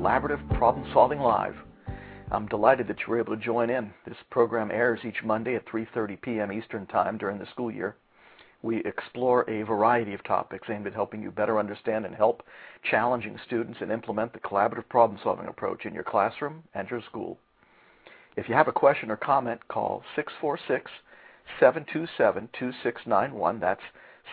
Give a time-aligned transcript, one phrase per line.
[0.00, 1.54] Collaborative Problem Solving Live.
[2.30, 3.92] I'm delighted that you were able to join in.
[4.06, 6.50] This program airs each Monday at 3:30 p.m.
[6.50, 7.96] Eastern Time during the school year.
[8.62, 12.42] We explore a variety of topics aimed at helping you better understand and help
[12.90, 17.36] challenging students and implement the collaborative problem-solving approach in your classroom and your school.
[18.38, 20.02] If you have a question or comment, call
[21.60, 23.60] 646-727-2691.
[23.60, 23.82] That's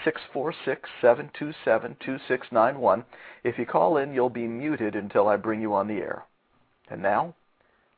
[0.05, 3.03] 646-727-2691.
[3.43, 6.23] If you call in, you'll be muted until I bring you on the air.
[6.89, 7.33] And now,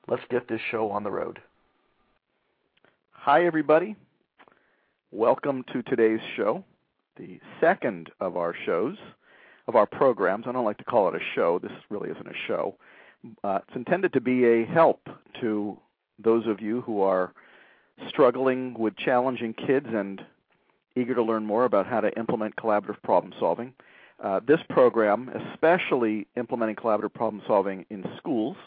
[0.08, 1.40] let's get this show on the road.
[3.12, 3.96] Hi, everybody.
[5.12, 6.64] Welcome to today's show,
[7.18, 8.98] the second of our shows,
[9.68, 10.46] of our programs.
[10.48, 11.60] I don't like to call it a show.
[11.60, 12.76] This really isn't a show.
[13.44, 15.08] Uh, it's intended to be a help
[15.42, 15.78] to
[16.24, 17.34] those of you who are
[18.08, 20.22] struggling with challenging kids and
[20.96, 23.74] eager to learn more about how to implement collaborative problem solving.
[24.24, 28.58] Uh, this program, especially implementing collaborative problem solving in schools,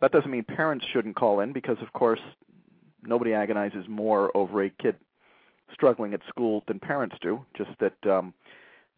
[0.00, 2.20] that doesn't mean parents shouldn't call in because, of course,
[3.02, 4.96] nobody agonizes more over a kid
[5.72, 7.44] struggling at school than parents do.
[7.56, 8.34] Just that um,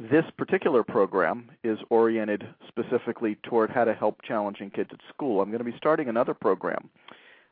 [0.01, 5.41] this particular program is oriented specifically toward how to help challenging kids at school.
[5.41, 6.89] I'm going to be starting another program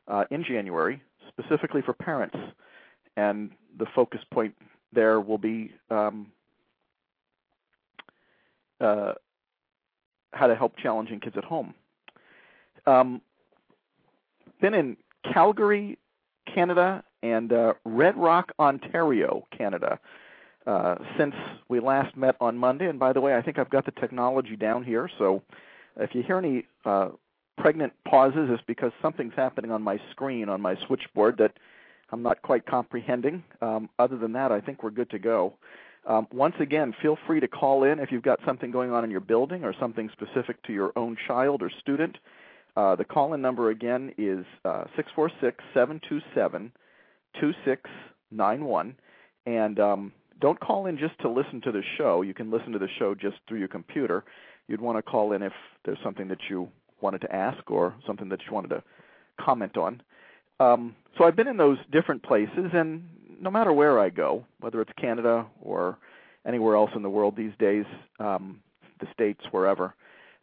[0.09, 2.37] uh, in January specifically for parents,
[3.17, 4.55] and the focus point
[4.93, 6.33] there will be um,
[8.81, 9.13] uh,
[10.33, 11.75] how to help challenging kids at home.
[12.87, 13.21] Um,
[14.61, 14.97] been in
[15.33, 15.99] Calgary,
[16.53, 19.99] Canada, and uh, Red Rock, Ontario, Canada,
[20.67, 21.35] uh, since
[21.69, 22.89] we last met on Monday.
[22.89, 25.43] And by the way, I think I've got the technology down here, so
[25.97, 27.11] if you hear any uh,
[27.59, 31.53] pregnant pauses, it's because something's happening on my screen on my switchboard that
[32.13, 33.43] I'm not quite comprehending.
[33.61, 35.55] Um, other than that, I think we're good to go.
[36.07, 39.11] Um, once again, feel free to call in if you've got something going on in
[39.11, 42.19] your building or something specific to your own child or student.
[42.77, 46.73] Uh, the call in number again is uh, 646 727
[47.41, 48.97] 2691.
[49.47, 52.23] And um, don't call in just to listen to the show.
[52.23, 54.25] You can listen to the show just through your computer.
[54.69, 55.53] You'd want to call in if
[55.85, 56.69] there's something that you
[57.01, 58.83] wanted to ask or something that you wanted to
[59.41, 60.03] comment on.
[60.61, 63.09] Um, so I've been in those different places, and
[63.41, 65.99] no matter where I go, whether it's Canada or
[66.47, 67.85] anywhere else in the world these days,
[68.19, 68.61] um,
[69.01, 69.95] the states, wherever,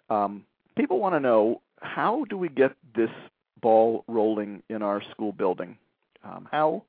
[0.09, 0.43] um,
[0.77, 3.09] people want to know how do we get this
[3.61, 5.77] ball rolling in our school building?
[6.23, 6.83] Um, how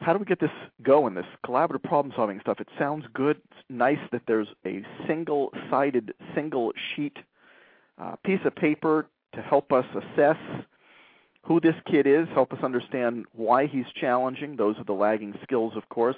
[0.00, 0.50] how do we get this
[0.82, 1.14] going?
[1.14, 2.60] This collaborative problem solving stuff.
[2.60, 3.36] It sounds good.
[3.36, 7.16] It's nice that there's a single sided, single sheet
[7.98, 10.36] uh, piece of paper to help us assess
[11.44, 14.56] who this kid is, help us understand why he's challenging.
[14.56, 16.16] Those are the lagging skills, of course.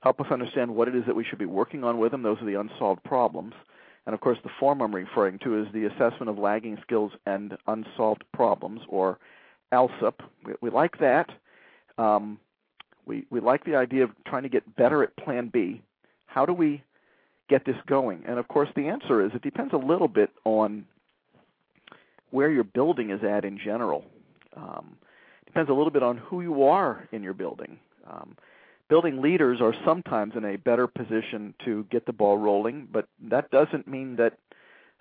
[0.00, 2.22] Help us understand what it is that we should be working on with him.
[2.22, 3.54] Those are the unsolved problems.
[4.06, 7.56] And of course, the form I'm referring to is the assessment of lagging skills and
[7.66, 9.18] unsolved problems, or
[9.72, 10.14] ALSUP.
[10.44, 11.30] We, we like that.
[11.98, 12.38] Um,
[13.06, 15.82] we, we like the idea of trying to get better at Plan B.
[16.26, 16.82] How do we
[17.48, 18.22] get this going?
[18.26, 20.86] And of course, the answer is it depends a little bit on
[22.30, 24.04] where your building is at in general.
[24.56, 24.96] Um,
[25.46, 27.78] depends a little bit on who you are in your building.
[28.08, 28.36] Um,
[28.88, 33.50] building leaders are sometimes in a better position to get the ball rolling, but that
[33.50, 34.34] doesn't mean that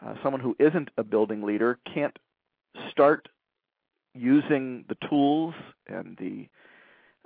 [0.06, 2.18] uh, someone who isn't a building leader can't
[2.92, 3.28] start
[4.14, 5.54] using the tools
[5.88, 6.48] and the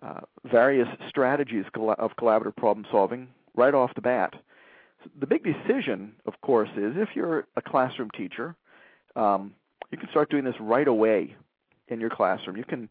[0.06, 1.66] uh, various strategies
[1.98, 4.34] of collaborative problem solving right off the bat.
[5.20, 8.56] The big decision, of course, is if you're a classroom teacher,
[9.16, 9.54] um,
[9.92, 11.36] you can start doing this right away
[11.94, 12.58] in your classroom.
[12.58, 12.90] You can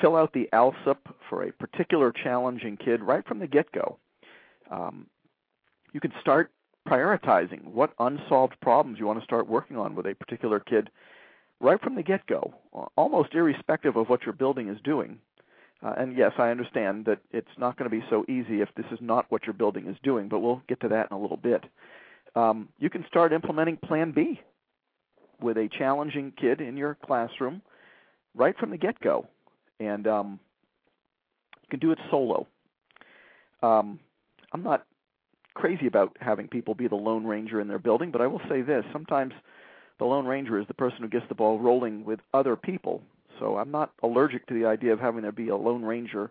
[0.00, 0.98] fill out the ALSUP
[1.28, 3.98] for a particular challenging kid right from the get go.
[4.70, 5.06] Um,
[5.92, 6.50] you can start
[6.88, 10.90] prioritizing what unsolved problems you want to start working on with a particular kid
[11.60, 12.54] right from the get go,
[12.96, 15.18] almost irrespective of what your building is doing.
[15.82, 18.86] Uh, and yes, I understand that it's not going to be so easy if this
[18.92, 21.36] is not what your building is doing, but we'll get to that in a little
[21.36, 21.64] bit.
[22.34, 24.40] Um, you can start implementing Plan B
[25.40, 27.62] with a challenging kid in your classroom
[28.36, 29.26] right from the get go.
[29.80, 30.40] And um,
[31.62, 32.46] you can do it solo.
[33.62, 33.98] Um,
[34.52, 34.86] I'm not
[35.54, 38.62] crazy about having people be the Lone Ranger in their building, but I will say
[38.62, 39.32] this sometimes
[39.98, 43.02] the Lone Ranger is the person who gets the ball rolling with other people.
[43.38, 46.30] So I'm not allergic to the idea of having there be a Lone Ranger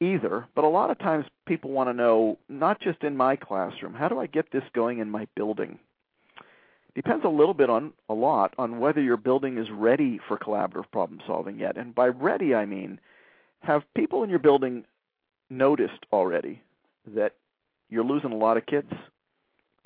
[0.00, 0.46] either.
[0.54, 4.08] But a lot of times people want to know, not just in my classroom, how
[4.08, 5.78] do I get this going in my building?
[6.96, 10.90] Depends a little bit on a lot on whether your building is ready for collaborative
[10.90, 11.76] problem solving yet.
[11.76, 12.98] And by ready, I mean
[13.60, 14.84] have people in your building
[15.50, 16.62] noticed already
[17.14, 17.34] that
[17.90, 18.90] you're losing a lot of kids?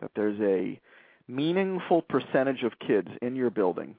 [0.01, 0.81] That there's a
[1.27, 3.97] meaningful percentage of kids in your building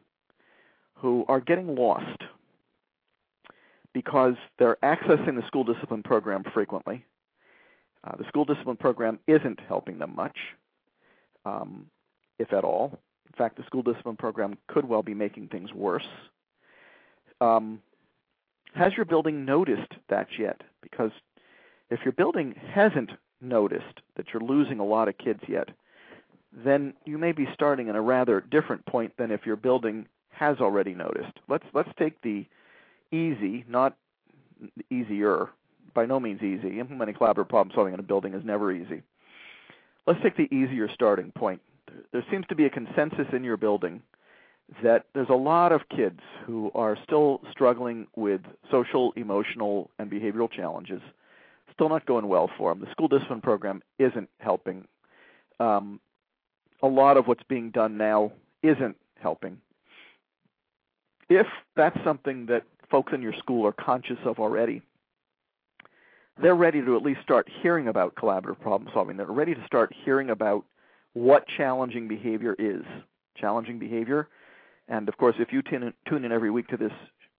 [0.95, 2.23] who are getting lost
[3.93, 7.03] because they're accessing the school discipline program frequently.
[8.05, 10.37] Uh, the school discipline program isn't helping them much,
[11.45, 11.87] um,
[12.41, 12.99] if at all.
[13.27, 16.07] In fact, the school discipline program could well be making things worse.
[17.39, 17.81] Um,
[18.73, 20.61] has your building noticed that yet?
[20.81, 21.11] Because
[21.89, 23.11] if your building hasn't
[23.41, 25.69] noticed that you're losing a lot of kids yet,
[26.53, 30.57] then you may be starting in a rather different point than if your building has
[30.59, 31.33] already noticed.
[31.47, 32.45] Let's let's take the
[33.11, 33.95] easy, not
[34.89, 35.49] easier,
[35.93, 36.79] by no means easy.
[36.79, 39.01] Implementing collaborative problem solving in a building is never easy.
[40.07, 41.61] Let's take the easier starting point.
[42.11, 44.01] There seems to be a consensus in your building
[44.83, 50.49] that there's a lot of kids who are still struggling with social, emotional, and behavioral
[50.49, 51.01] challenges
[51.73, 52.79] still not going well for them.
[52.79, 54.85] The school discipline program isn't helping.
[55.59, 55.99] Um,
[56.83, 59.57] a lot of what's being done now isn't helping.
[61.29, 64.81] If that's something that folks in your school are conscious of already,
[66.41, 69.17] they're ready to at least start hearing about collaborative problem solving.
[69.17, 70.65] They're ready to start hearing about
[71.13, 72.83] what challenging behavior is.
[73.37, 74.27] Challenging behavior,
[74.87, 76.91] and of course, if you tune in, every week to this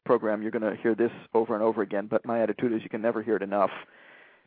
[0.04, 2.06] program, you're going to hear this over and over again.
[2.10, 3.70] But my attitude is you can never hear it enough.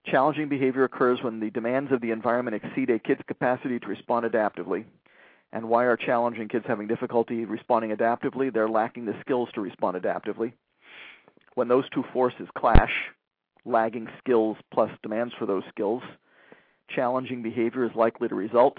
[0.05, 4.25] Challenging behavior occurs when the demands of the environment exceed a kid's capacity to respond
[4.25, 4.85] adaptively.
[5.53, 8.51] And why are challenging kids having difficulty responding adaptively?
[8.51, 10.53] They're lacking the skills to respond adaptively.
[11.53, 12.91] When those two forces clash,
[13.63, 16.03] lagging skills plus demands for those skills,
[16.89, 18.77] challenging behavior is likely to result.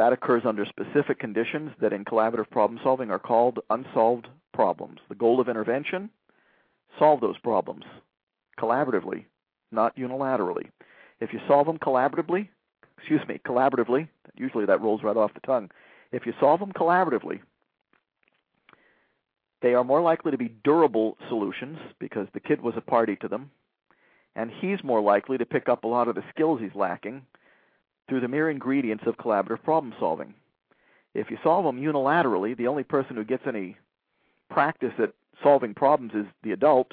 [0.00, 4.98] That occurs under specific conditions that in collaborative problem solving are called unsolved problems.
[5.10, 6.08] The goal of intervention
[6.98, 7.84] solve those problems
[8.58, 9.26] collaboratively
[9.70, 10.70] not unilaterally.
[11.20, 12.48] If you solve them collaboratively,
[12.96, 15.70] excuse me, collaboratively, usually that rolls right off the tongue.
[16.12, 17.40] If you solve them collaboratively,
[19.60, 23.28] they are more likely to be durable solutions because the kid was a party to
[23.28, 23.50] them,
[24.34, 27.26] and he's more likely to pick up a lot of the skills he's lacking
[28.10, 30.34] through the mere ingredients of collaborative problem solving.
[31.14, 33.76] If you solve them unilaterally, the only person who gets any
[34.50, 36.90] practice at solving problems is the adult,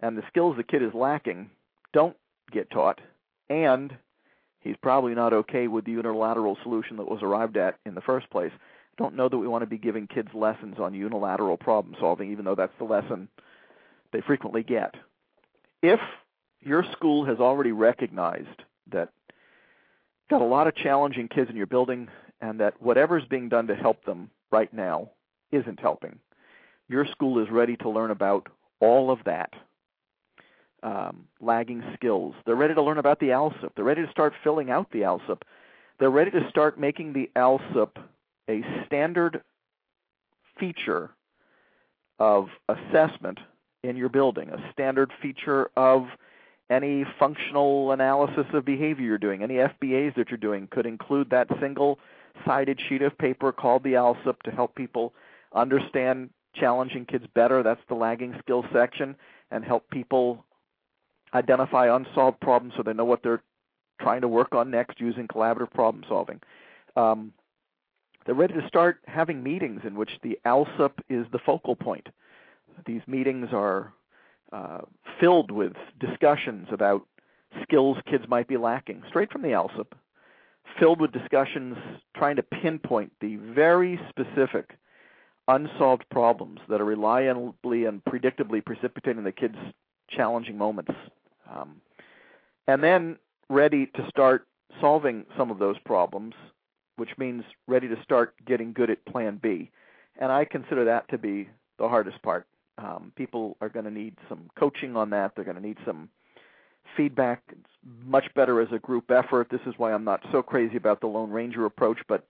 [0.00, 1.50] and the skills the kid is lacking
[1.92, 2.16] don't
[2.52, 3.00] get taught,
[3.48, 3.96] and
[4.60, 8.28] he's probably not okay with the unilateral solution that was arrived at in the first
[8.30, 8.52] place.
[8.98, 12.44] Don't know that we want to be giving kids lessons on unilateral problem solving, even
[12.44, 13.28] though that's the lesson
[14.12, 14.94] they frequently get.
[15.82, 16.00] If
[16.60, 18.62] your school has already recognized
[18.92, 19.08] that
[20.30, 22.08] got a lot of challenging kids in your building
[22.40, 25.10] and that whatever's being done to help them right now
[25.52, 26.18] isn't helping,
[26.88, 28.48] your school is ready to learn about
[28.80, 29.52] all of that
[30.82, 32.34] um, lagging skills.
[32.46, 33.70] They're ready to learn about the ALSUP.
[33.74, 35.42] They're ready to start filling out the ALSUP.
[35.98, 37.96] They're ready to start making the ALSUP
[38.48, 39.42] a standard
[40.58, 41.10] feature
[42.18, 43.38] of assessment
[43.82, 46.06] in your building, a standard feature of
[46.70, 49.42] any functional analysis of behavior you're doing.
[49.42, 51.98] Any FBAs that you're doing could include that single
[52.46, 55.12] sided sheet of paper called the ALSUP to help people
[55.54, 57.62] understand challenging kids better.
[57.62, 59.16] That's the lagging skills section,
[59.50, 60.44] and help people
[61.34, 63.42] identify unsolved problems so they know what they're
[64.00, 66.40] trying to work on next using collaborative problem solving.
[66.96, 67.32] Um,
[68.24, 72.08] they're ready to start having meetings in which the ALSUP is the focal point.
[72.86, 73.92] These meetings are
[74.52, 74.80] uh,
[75.20, 77.06] filled with discussions about
[77.62, 79.92] skills kids might be lacking, straight from the ALSUP,
[80.78, 81.76] filled with discussions
[82.16, 84.76] trying to pinpoint the very specific
[85.48, 89.56] unsolved problems that are reliably and predictably precipitating the kids'
[90.08, 90.92] challenging moments
[91.50, 91.80] um,
[92.66, 93.16] and then
[93.48, 94.46] ready to start
[94.80, 96.34] solving some of those problems,
[96.96, 99.70] which means ready to start getting good at Plan B.
[100.18, 102.46] And I consider that to be the hardest part.
[102.82, 105.32] Um, people are going to need some coaching on that.
[105.34, 106.08] They're going to need some
[106.96, 107.42] feedback.
[107.50, 107.60] It's
[108.04, 109.48] much better as a group effort.
[109.50, 112.26] This is why I'm not so crazy about the Lone Ranger approach, but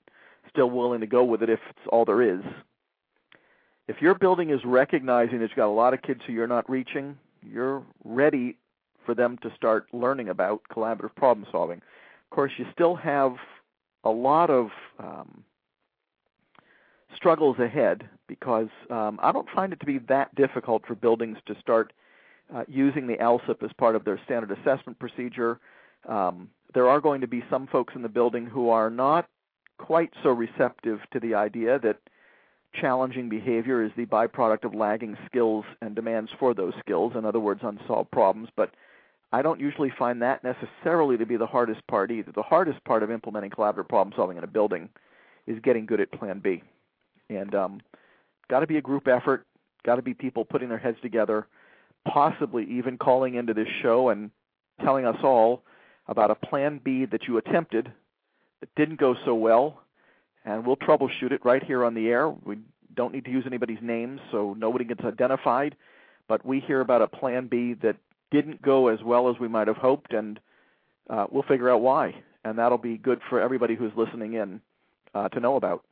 [0.48, 2.40] still willing to go with it if it's all there is.
[3.88, 6.68] If your building is recognizing that you've got a lot of kids who you're not
[6.68, 8.56] reaching, you're ready
[9.04, 11.78] for them to start learning about collaborative problem solving.
[11.78, 13.34] Of course, you still have
[14.04, 15.44] a lot of um,
[17.16, 21.54] struggles ahead because um, I don't find it to be that difficult for buildings to
[21.60, 21.92] start
[22.54, 25.58] uh, using the ALSUP as part of their standard assessment procedure.
[26.08, 29.28] Um, there are going to be some folks in the building who are not
[29.78, 31.98] quite so receptive to the idea that
[32.72, 37.40] challenging behavior is the byproduct of lagging skills and demands for those skills, in other
[37.40, 38.48] words, unsolved problems.
[38.56, 38.72] But
[39.32, 42.32] I don't usually find that necessarily to be the hardest part either.
[42.32, 44.88] The hardest part of implementing collaborative problem solving in a building
[45.46, 46.62] is getting good at Plan B.
[47.30, 47.80] And um,
[48.50, 49.46] got to be a group effort,
[49.84, 51.46] got to be people putting their heads together,
[52.06, 54.30] possibly even calling into this show and
[54.84, 55.62] telling us all
[56.08, 57.90] about a Plan B that you attempted
[58.60, 59.80] that didn't go so well,
[60.44, 62.28] and we'll troubleshoot it right here on the air.
[62.28, 62.58] We
[62.94, 65.76] don't need to use anybody's names, so nobody gets identified.
[66.28, 67.96] But we hear about a Plan B that
[68.30, 70.40] didn't go as well as we might have hoped, and
[71.08, 72.14] uh, we'll figure out why.
[72.44, 74.60] And that'll be good for everybody who's listening in
[75.14, 75.84] uh, to know about.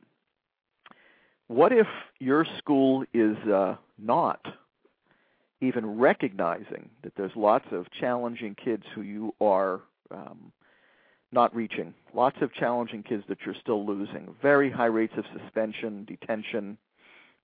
[1.49, 1.87] What if
[2.19, 4.39] your school is uh, not
[5.61, 10.51] even recognizing that there's lots of challenging kids who you are um,
[11.31, 16.05] not reaching, lots of challenging kids that you're still losing, very high rates of suspension,
[16.05, 16.77] detention,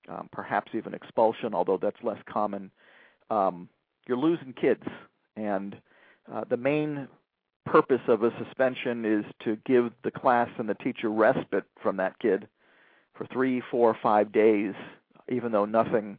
[0.08, 2.70] um, perhaps even expulsion, although that's less common.
[3.28, 3.68] Um,
[4.06, 4.84] you're losing kids,
[5.34, 5.76] and
[6.32, 7.08] uh, the main
[7.64, 12.16] purpose of a suspension is to give the class and the teacher respite from that
[12.20, 12.46] kid
[13.16, 14.74] for three, four, five days,
[15.28, 16.18] even though nothing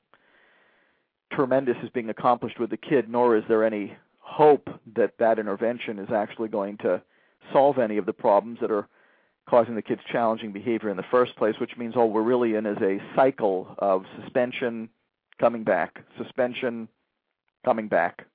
[1.31, 5.99] tremendous is being accomplished with the kid, nor is there any hope that that intervention
[5.99, 7.01] is actually going to
[7.53, 8.87] solve any of the problems that are
[9.49, 12.65] causing the kids challenging behavior in the first place, which means all we're really in
[12.65, 14.89] is a cycle of suspension,
[15.39, 16.87] coming back, suspension,
[17.63, 18.25] coming back.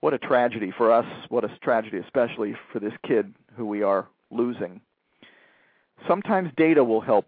[0.00, 1.06] What a tragedy for us.
[1.28, 4.80] What a tragedy, especially for this kid who we are losing.
[6.06, 7.26] Sometimes data will help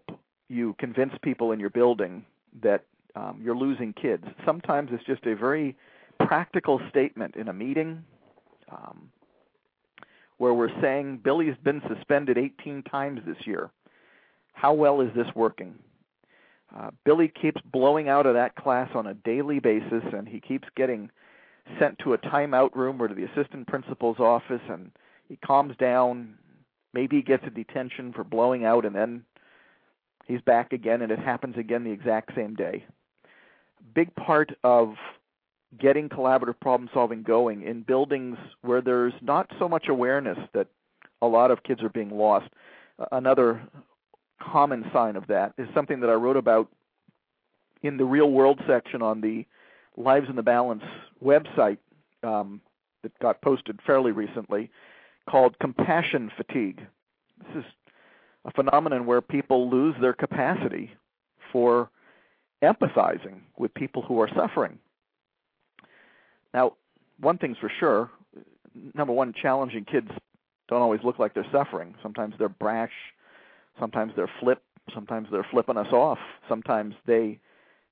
[0.49, 2.25] you convince people in your building
[2.61, 2.85] that
[3.15, 4.23] um, you're losing kids.
[4.45, 5.75] Sometimes it's just a very
[6.19, 8.03] practical statement in a meeting
[8.71, 9.09] um,
[10.37, 13.69] where we're saying Billy's been suspended 18 times this year.
[14.53, 15.75] How well is this working?
[16.75, 20.67] Uh, Billy keeps blowing out of that class on a daily basis, and he keeps
[20.75, 21.09] getting
[21.79, 24.91] sent to a timeout room or to the assistant principal's office, and
[25.27, 26.37] he calms down.
[26.93, 29.23] Maybe he gets a detention for blowing out, and then
[30.27, 32.85] he's back again, and it happens again the exact same day.
[33.93, 34.95] Big part of
[35.79, 40.67] getting collaborative problem solving going in buildings where there's not so much awareness that
[41.21, 42.47] a lot of kids are being lost.
[43.11, 43.61] Another
[44.41, 46.69] common sign of that is something that I wrote about
[47.83, 49.45] in the real world section on the
[49.95, 50.83] Lives in the Balance
[51.23, 51.79] website
[52.23, 52.61] um,
[53.03, 54.69] that got posted fairly recently
[55.29, 56.85] called compassion fatigue.
[57.39, 57.71] This is
[58.47, 60.91] a phenomenon where people lose their capacity
[61.51, 61.89] for
[62.63, 64.79] empathizing with people who are suffering.
[66.53, 66.73] Now,
[67.19, 68.09] one thing's for sure
[68.93, 70.09] number one, challenging kids
[70.67, 71.95] don't always look like they're suffering.
[72.01, 72.91] Sometimes they're brash,
[73.79, 74.61] sometimes they're flip,
[74.93, 77.39] sometimes they're flipping us off, sometimes they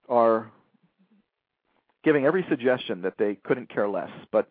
[0.10, 0.52] are
[2.04, 4.12] giving every suggestion that they couldn't care less.
[4.32, 4.50] But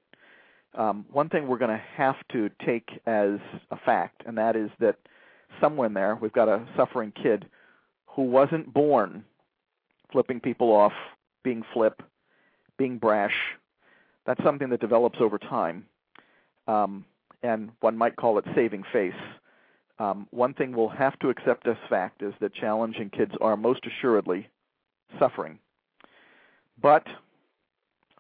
[0.75, 3.39] um, one thing we're going to have to take as
[3.71, 4.97] a fact, and that is that
[5.61, 7.47] somewhere in there we've got a suffering kid
[8.07, 9.25] who wasn't born
[10.13, 10.93] flipping people off,
[11.43, 12.01] being flip,
[12.79, 13.35] being brash.
[14.27, 15.87] That's something that develops over time.
[16.69, 17.05] Um,
[17.43, 19.13] and one might call it saving face.
[19.99, 23.87] Um, one thing we'll have to accept as fact is that challenging kids are most
[23.87, 24.49] assuredly
[25.19, 25.59] suffering.
[26.81, 27.07] But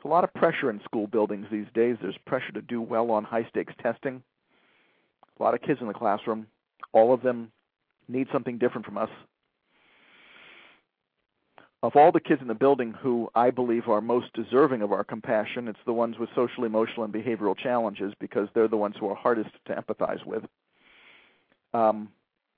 [0.05, 1.97] a lot of pressure in school buildings these days.
[2.00, 4.23] There's pressure to do well on high stakes testing.
[5.38, 6.47] A lot of kids in the classroom.
[6.94, 7.52] All of them
[8.08, 9.10] need something different from us.
[11.82, 15.04] Of all the kids in the building who I believe are most deserving of our
[15.04, 19.06] compassion, it's the ones with social, emotional, and behavioral challenges because they're the ones who
[19.10, 20.44] are hardest to empathize with.
[21.74, 22.08] Um,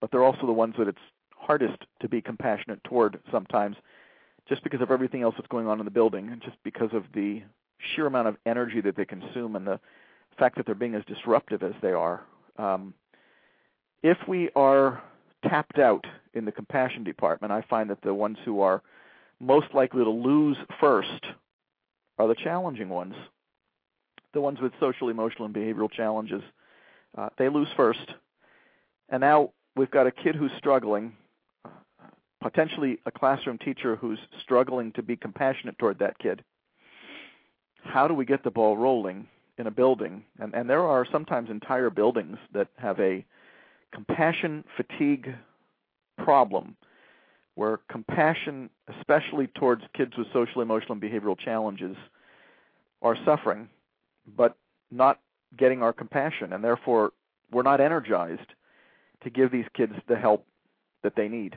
[0.01, 0.99] but they're also the ones that it's
[1.37, 3.77] hardest to be compassionate toward sometimes
[4.49, 7.03] just because of everything else that's going on in the building and just because of
[7.15, 7.43] the
[7.79, 9.81] sheer amount of energy that they consume and the
[10.39, 12.23] fact that they're being as disruptive as they are.
[12.59, 12.95] Um,
[14.07, 15.03] if we are
[15.49, 18.81] tapped out in the compassion department, I find that the ones who are
[19.41, 21.27] most likely to lose first
[22.17, 23.15] are the challenging ones.
[24.33, 26.43] The ones with social, emotional, and behavioral challenges.
[27.19, 28.13] Uh, they lose first.
[29.09, 31.13] And now we've got a kid who's struggling,
[32.41, 36.45] potentially a classroom teacher who's struggling to be compassionate toward that kid.
[37.83, 39.27] How do we get the ball rolling
[39.59, 40.23] in a building?
[40.39, 43.25] And, and there are sometimes entire buildings that have a
[43.97, 45.35] compassion fatigue
[46.19, 46.77] problem
[47.55, 51.97] where compassion, especially towards kids with social, emotional, and behavioral challenges,
[53.01, 53.71] are suffering,
[54.37, 54.55] but
[54.91, 55.19] not
[55.57, 57.13] getting our compassion, and therefore
[57.51, 58.53] we're not energized
[59.25, 60.45] to give these kids the help
[61.03, 61.57] that they need.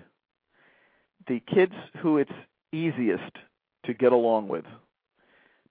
[1.28, 2.32] The kids who it's
[2.72, 3.34] easiest
[3.86, 4.66] to get along with,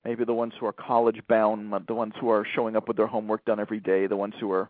[0.04, 3.06] maybe the ones who are college bound, the ones who are showing up with their
[3.06, 4.68] homework done every day, the ones who are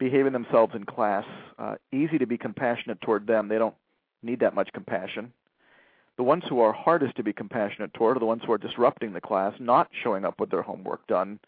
[0.00, 1.24] behaving themselves in class,
[1.58, 3.46] uh, easy to be compassionate toward them.
[3.46, 3.74] They don't
[4.22, 5.32] need that much compassion.
[6.16, 9.12] The ones who are hardest to be compassionate toward are the ones who are disrupting
[9.12, 11.38] the class, not showing up with their homework done,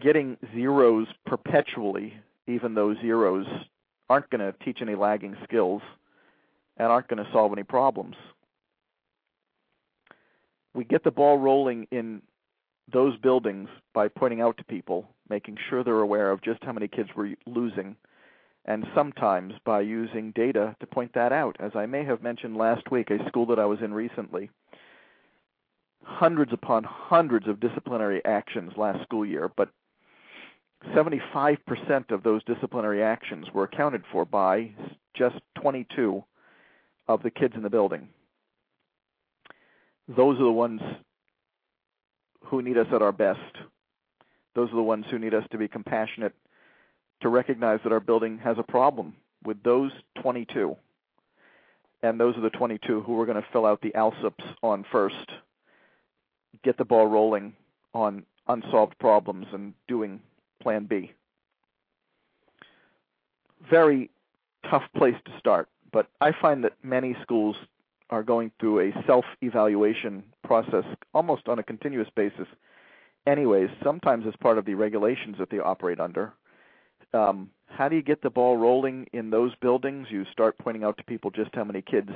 [0.00, 2.14] getting zeros perpetually,
[2.46, 3.46] even though zeros
[4.08, 5.82] aren't going to teach any lagging skills
[6.76, 8.16] and aren't going to solve any problems.
[10.74, 12.22] We get the ball rolling in
[12.92, 16.88] those buildings by pointing out to people, making sure they're aware of just how many
[16.88, 17.96] kids we're losing,
[18.66, 21.56] and sometimes by using data to point that out.
[21.60, 24.50] As I may have mentioned last week, a school that I was in recently,
[26.02, 29.70] hundreds upon hundreds of disciplinary actions last school year, but
[30.94, 34.70] 75% of those disciplinary actions were accounted for by
[35.14, 36.22] just 22
[37.08, 38.08] of the kids in the building.
[40.08, 40.80] Those are the ones
[42.44, 43.40] who need us at our best.
[44.54, 46.34] Those are the ones who need us to be compassionate,
[47.22, 49.90] to recognize that our building has a problem with those
[50.22, 50.76] 22.
[52.02, 55.30] And those are the 22 who we're going to fill out the ALSUPs on first,
[56.62, 57.54] get the ball rolling
[57.94, 60.20] on unsolved problems and doing
[60.62, 61.12] Plan B.
[63.70, 64.10] Very
[64.70, 67.56] tough place to start, but I find that many schools
[68.10, 72.46] are going through a self evaluation process almost on a continuous basis,
[73.26, 76.32] anyways, sometimes as part of the regulations that they operate under.
[77.12, 80.08] Um, how do you get the ball rolling in those buildings?
[80.10, 82.10] You start pointing out to people just how many kids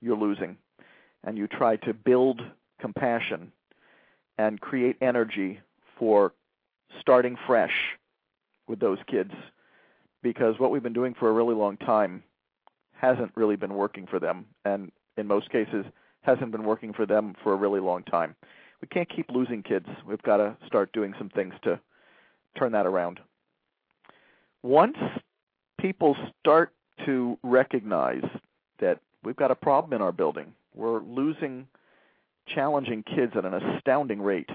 [0.00, 0.56] you're losing,
[1.24, 2.42] and you try to build
[2.80, 3.52] compassion
[4.38, 5.60] and create energy
[5.98, 6.32] for
[7.00, 7.96] starting fresh
[8.66, 9.32] with those kids
[10.22, 12.22] because what we've been doing for a really long time
[12.92, 14.90] hasn't really been working for them and
[15.20, 15.84] in most cases
[16.22, 18.34] hasn't been working for them for a really long time.
[18.82, 19.86] We can't keep losing kids.
[20.06, 21.78] We've got to start doing some things to
[22.58, 23.20] turn that around.
[24.62, 24.96] Once
[25.78, 26.72] people start
[27.06, 28.24] to recognize
[28.80, 31.66] that we've got a problem in our building, we're losing
[32.54, 34.50] challenging kids at an astounding rate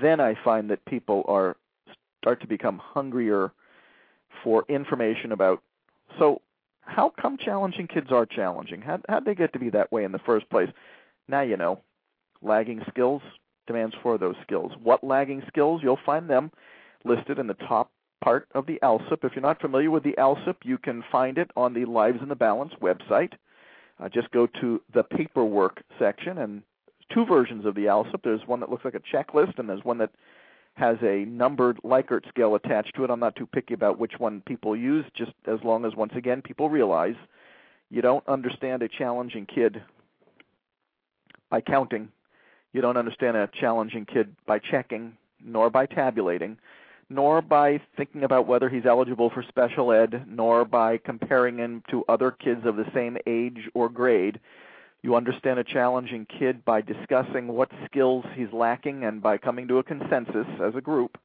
[0.00, 1.56] then I find that people are
[2.18, 3.52] start to become hungrier
[4.42, 5.60] for information about
[6.18, 6.40] so
[6.82, 8.82] how come challenging kids are challenging?
[8.82, 10.70] How how'd they get to be that way in the first place?
[11.28, 11.80] Now you know.
[12.42, 13.22] Lagging skills
[13.66, 14.72] demands for those skills.
[14.82, 15.80] What lagging skills?
[15.82, 16.50] You'll find them
[17.04, 17.90] listed in the top
[18.22, 19.24] part of the ALSUP.
[19.24, 22.28] If you're not familiar with the ALSUP, you can find it on the Lives in
[22.28, 23.32] the Balance website.
[24.00, 26.62] Uh, just go to the paperwork section and
[27.12, 28.22] two versions of the ALSUP.
[28.22, 30.10] There's one that looks like a checklist, and there's one that
[30.74, 33.10] has a numbered Likert scale attached to it.
[33.10, 36.42] I'm not too picky about which one people use, just as long as, once again,
[36.42, 37.14] people realize
[37.90, 39.82] you don't understand a challenging kid
[41.50, 42.08] by counting.
[42.72, 46.56] You don't understand a challenging kid by checking, nor by tabulating,
[47.10, 52.04] nor by thinking about whether he's eligible for special ed, nor by comparing him to
[52.08, 54.40] other kids of the same age or grade.
[55.02, 59.78] You understand a challenging kid by discussing what skills he's lacking and by coming to
[59.78, 61.18] a consensus as a group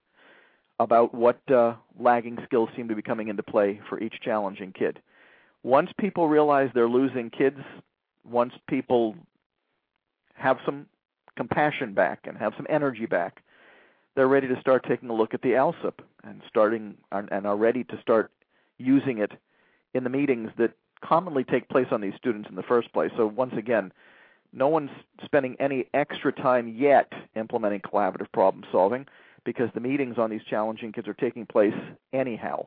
[0.80, 5.00] about what uh, lagging skills seem to be coming into play for each challenging kid.
[5.63, 7.60] Once people realize they're losing kids,
[8.24, 9.16] once people
[10.34, 10.88] have some
[11.36, 13.44] compassion back and have some energy back,
[14.16, 17.84] they're ready to start taking a look at the ALSUP and starting and are ready
[17.84, 18.32] to start
[18.80, 19.32] using it
[19.94, 23.12] in the meetings that commonly take place on these students in the first place.
[23.18, 23.92] So once again,
[24.54, 24.90] no one's
[25.24, 29.06] spending any extra time yet implementing collaborative problem solving
[29.44, 31.74] because the meetings on these challenging kids are taking place
[32.14, 32.66] anyhow.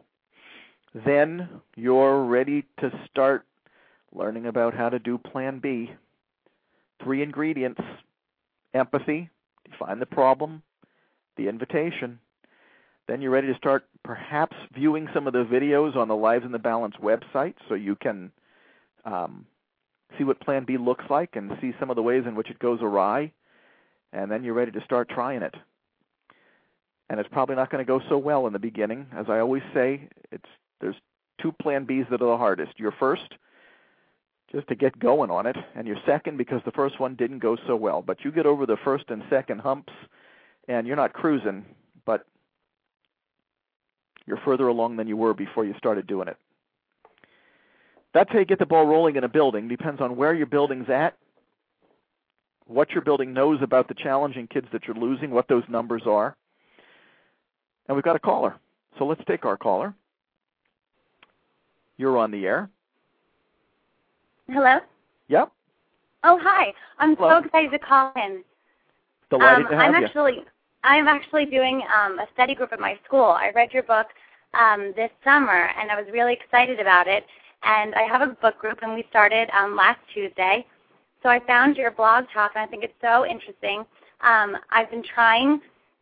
[0.95, 3.45] Then you're ready to start
[4.13, 5.91] learning about how to do plan B.
[7.03, 7.81] Three ingredients
[8.75, 9.31] empathy,
[9.69, 10.63] define the problem,
[11.37, 12.19] the invitation,
[13.11, 16.53] then you're ready to start perhaps viewing some of the videos on the Lives in
[16.53, 18.31] the Balance website so you can
[19.05, 19.47] um,
[20.17, 22.61] see what plan B looks like and see some of the ways in which it
[22.61, 23.33] goes awry,
[24.13, 25.57] and then you're ready to start trying it.
[27.09, 29.07] And it's probably not going to go so well in the beginning.
[29.13, 30.49] As I always say, it's
[30.81, 30.95] there's
[31.43, 32.79] two plan Bs that are the hardest.
[32.79, 33.35] Your first,
[34.53, 37.57] just to get going on it, and your second because the first one didn't go
[37.67, 38.03] so well.
[38.03, 39.93] But you get over the first and second humps,
[40.69, 41.65] and you're not cruising,
[44.31, 46.37] you're further along than you were before you started doing it.
[48.15, 49.67] That's how you get the ball rolling in a building.
[49.67, 51.17] Depends on where your building's at,
[52.67, 56.37] what your building knows about the challenging kids that you're losing, what those numbers are.
[57.89, 58.55] And we've got a caller.
[58.99, 59.95] So let's take our caller.
[61.97, 62.71] You're on the air.
[64.49, 64.79] Hello?
[65.29, 65.51] Yep.
[66.23, 66.73] Oh, hi.
[66.99, 67.31] I'm Hello.
[67.31, 68.45] so excited to call in.
[69.29, 70.07] Delighted um, to have I'm you.
[70.07, 70.45] actually
[70.83, 73.25] I'm actually doing um, a study group at my school.
[73.25, 74.07] I read your book
[74.55, 77.25] um, this summer, and I was really excited about it.
[77.63, 80.67] And I have a book group, and we started um, last Tuesday.
[81.23, 83.85] So I found your blog talk, and I think it's so interesting.
[84.23, 85.61] Um, I've been trying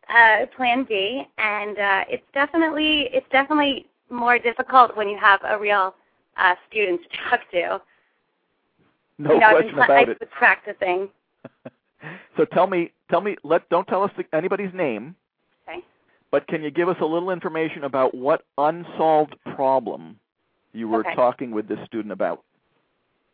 [0.09, 5.59] uh, Plan B, and uh, it's definitely it's definitely more difficult when you have a
[5.59, 5.93] real
[6.37, 7.81] uh, student to talk to.
[9.17, 10.19] no you know, I've question been, about I've it.
[10.19, 11.09] been practicing.
[12.37, 15.15] so tell me, tell me, let don't tell us the, anybody's name,
[15.67, 15.79] Okay.
[16.31, 20.19] but can you give us a little information about what unsolved problem
[20.73, 21.15] you were Okay.
[21.15, 22.43] talking with this student about?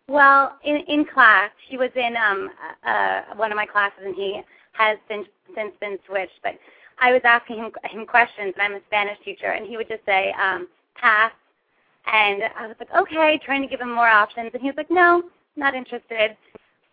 [0.08, 2.50] Well, in in class, he was in um
[2.86, 4.42] uh one of my classes, and he
[4.74, 5.26] has been
[5.56, 6.40] since been switched.
[6.44, 6.60] But
[7.00, 10.06] I was asking him him questions, and I'm a Spanish teacher, and he would just
[10.06, 11.32] say um pass,
[12.06, 14.92] and I was like, okay, trying to give him more options, and he was like,
[14.92, 15.24] no,
[15.56, 16.38] not interested.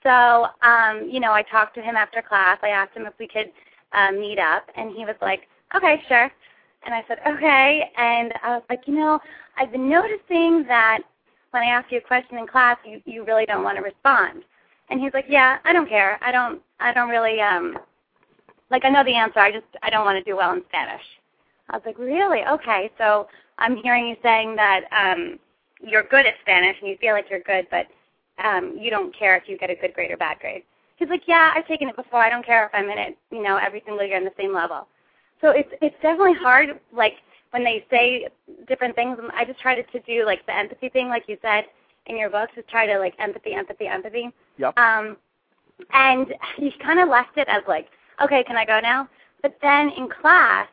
[0.02, 2.58] So, um, you know, I talked to him after class.
[2.62, 3.52] I asked him if we could
[3.92, 5.42] uh, meet up, and he was like,
[5.76, 6.30] okay, sure.
[6.84, 7.90] And I said, okay.
[7.96, 9.20] And I was like, you know,
[9.56, 11.00] I've been noticing that
[11.52, 14.42] when I ask you a question in class, you, you really don't want to respond.
[14.90, 16.18] And he's like, yeah, I don't care.
[16.22, 17.78] I don't, I don't really, um,
[18.70, 19.38] like I know the answer.
[19.38, 21.02] I just, I don't want to do well in Spanish.
[21.70, 22.40] I was like, really?
[22.50, 22.90] Okay.
[22.98, 25.38] So I'm hearing you saying that um,
[25.82, 27.86] you're good at Spanish and you feel like you're good, but
[28.42, 30.62] um, you don't care if you get a good grade or bad grade.
[30.96, 32.20] He's like, yeah, I've taken it before.
[32.20, 34.54] I don't care if I'm in it, you know, every single year on the same
[34.54, 34.86] level.
[35.40, 36.78] So it's it's definitely hard.
[36.92, 37.14] Like
[37.50, 38.28] when they say
[38.68, 41.36] different things, and I just try to, to do like the empathy thing, like you
[41.42, 41.64] said
[42.06, 44.30] in your book, just try to like empathy, empathy, empathy.
[44.58, 44.78] Yep.
[44.78, 45.16] Um,
[45.92, 47.88] and he kind of left it as like,
[48.22, 49.08] okay, can I go now?
[49.42, 50.68] But then in class,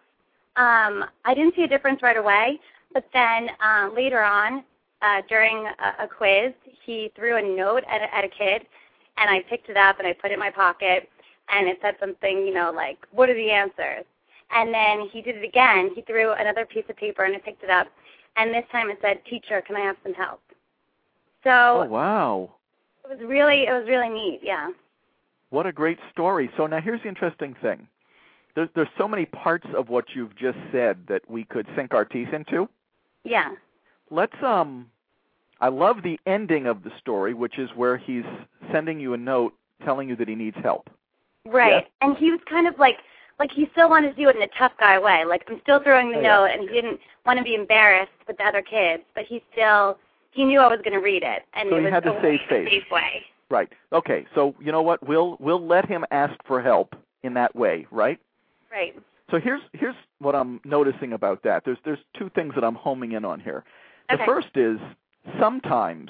[0.56, 2.60] um, I didn't see a difference right away.
[2.93, 4.63] But then uh, later on,
[5.01, 6.53] uh, during a, a quiz,
[6.85, 8.65] he threw a note at a, at a kid,
[9.17, 11.09] and I picked it up and I put it in my pocket,
[11.51, 14.05] and it said something, you know, like, "What are the answers?"
[14.51, 15.91] And then he did it again.
[15.93, 17.88] He threw another piece of paper and I picked it up,
[18.38, 20.41] and this time it said, "Teacher, can I have some help?"
[21.43, 22.49] So Oh wow.
[23.05, 24.41] it was really, it was really neat.
[24.43, 24.69] Yeah.
[25.49, 26.49] What a great story.
[26.57, 27.88] So now here's the interesting thing.
[28.55, 32.05] There's there's so many parts of what you've just said that we could sink our
[32.05, 32.67] teeth into.
[33.23, 33.51] Yeah.
[34.12, 34.89] Let's um
[35.62, 38.24] I love the ending of the story, which is where he's
[38.72, 39.54] sending you a note
[39.86, 40.89] telling you that he needs help.
[41.45, 41.88] Right.
[42.02, 42.98] And he was kind of like
[43.39, 45.24] like he still wanted to do it in a tough guy way.
[45.26, 46.28] Like I'm still throwing the Oh, yeah.
[46.28, 49.98] note and he didn't want to be embarrassed with the other kids, but he still
[50.32, 52.17] he knew I was going to read it and So it he was had to
[52.17, 52.69] a save face.
[52.69, 53.24] safe way.
[53.50, 53.69] Right.
[53.93, 54.26] Okay.
[54.36, 55.06] So you know what?
[55.08, 58.19] We'll we'll let him ask for help in that way, right?
[58.72, 58.95] Right.
[59.32, 61.63] So here's here's what I'm noticing about that.
[61.65, 63.63] There's there's two things that I'm homing in on here.
[64.10, 64.80] The first is
[65.39, 66.10] sometimes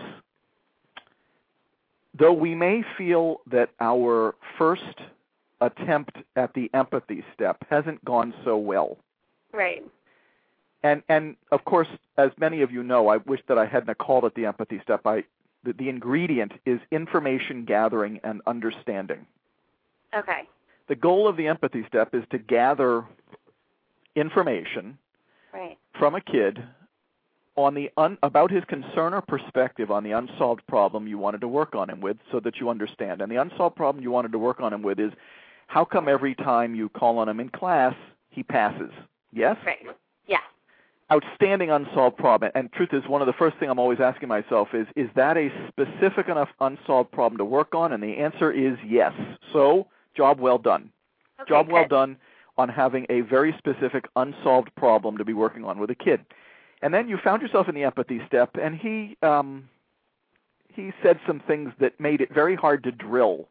[2.20, 4.84] though we may feel that our first
[5.62, 8.98] attempt at the empathy step hasn't gone so well.
[9.54, 9.84] Right.
[10.84, 14.26] And and of course, as many of you know, I wish that I hadn't called
[14.26, 15.02] it the empathy step.
[15.06, 15.24] I
[15.64, 19.26] the, the ingredient is information gathering and understanding.
[20.16, 20.48] Okay.
[20.88, 23.06] The goal of the empathy step is to gather
[24.16, 24.98] information
[25.54, 25.78] Right.
[25.98, 26.64] from a kid
[27.66, 31.48] on the un, about his concern or perspective on the unsolved problem you wanted to
[31.48, 33.22] work on him with so that you understand.
[33.22, 35.12] And the unsolved problem you wanted to work on him with is
[35.68, 37.94] how come every time you call on him in class
[38.30, 38.92] he passes?
[39.34, 39.58] Yes?
[39.66, 39.78] Right.
[40.28, 40.38] Yeah.
[41.12, 42.52] Outstanding unsolved problem.
[42.56, 45.38] And truth is one of the first thing I'm always asking myself is is that
[45.38, 47.94] a specific enough unsolved problem to work on?
[47.94, 49.14] And the answer is yes.
[49.54, 50.92] So, job well done.
[51.42, 51.90] Okay, Job well good.
[51.90, 52.18] done
[52.58, 56.26] on having a very specific unsolved problem to be working on with a kid.
[56.82, 59.70] And then you found yourself in the empathy step, and he um,
[60.74, 63.48] he said some things that made it very hard to drill.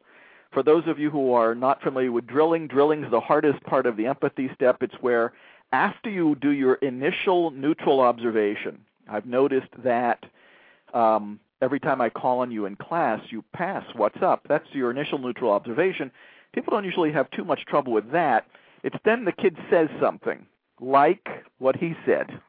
[0.50, 3.84] For those of you who are not familiar with drilling, drilling is the hardest part
[3.84, 4.82] of the empathy step.
[4.82, 5.34] It's where
[5.72, 10.24] after you do your initial neutral observation, I've noticed that
[10.94, 13.84] um, every time I call on you in class, you pass.
[13.94, 14.46] What's up?
[14.48, 16.10] That's your initial neutral observation.
[16.54, 18.46] People don't usually have too much trouble with that.
[18.82, 20.46] It's then the kid says something
[20.80, 22.40] like what he said.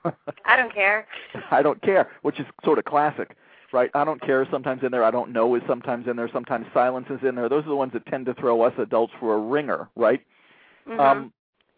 [0.46, 1.08] I don't care.
[1.52, 3.36] I don't care, which is sort of classic,
[3.72, 3.90] right?
[3.94, 5.04] I don't care is sometimes in there.
[5.04, 6.30] I don't know is sometimes in there.
[6.32, 7.50] Sometimes silence is in there.
[7.50, 10.22] Those are the ones that tend to throw us adults for a ringer, right?
[10.88, 11.00] Mhm.
[11.00, 11.34] Um,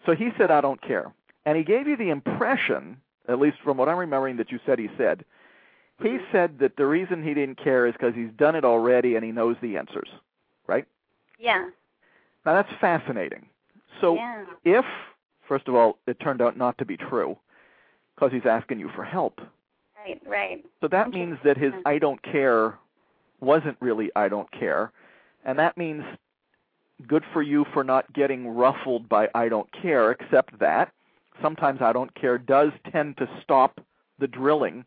[0.06, 1.14] so he said, I don't care.
[1.46, 4.80] And he gave you the impression, at least from what I'm remembering that you said
[4.80, 5.26] he said,
[6.02, 6.32] he Mhm.
[6.32, 9.32] said that the reason he didn't care is because he's done it already and he
[9.32, 10.10] knows the answers,
[10.68, 10.86] right?
[11.40, 11.70] yeah.
[12.46, 13.48] Now that's fascinating.
[14.00, 14.46] So yeah.
[14.64, 14.86] if,
[15.52, 17.36] first of all, it turned out not to be true,
[18.16, 19.42] because he's asking you for help,
[20.02, 20.22] Right.
[20.26, 20.66] Right.
[20.80, 22.80] so that means that his I don't care
[23.42, 24.94] wasn't really I don't care.
[25.44, 26.04] And that means
[27.06, 30.94] good for you for not getting ruffled by I don't care, except that
[31.42, 33.82] sometimes I don't care does tend to stop
[34.20, 34.86] the drilling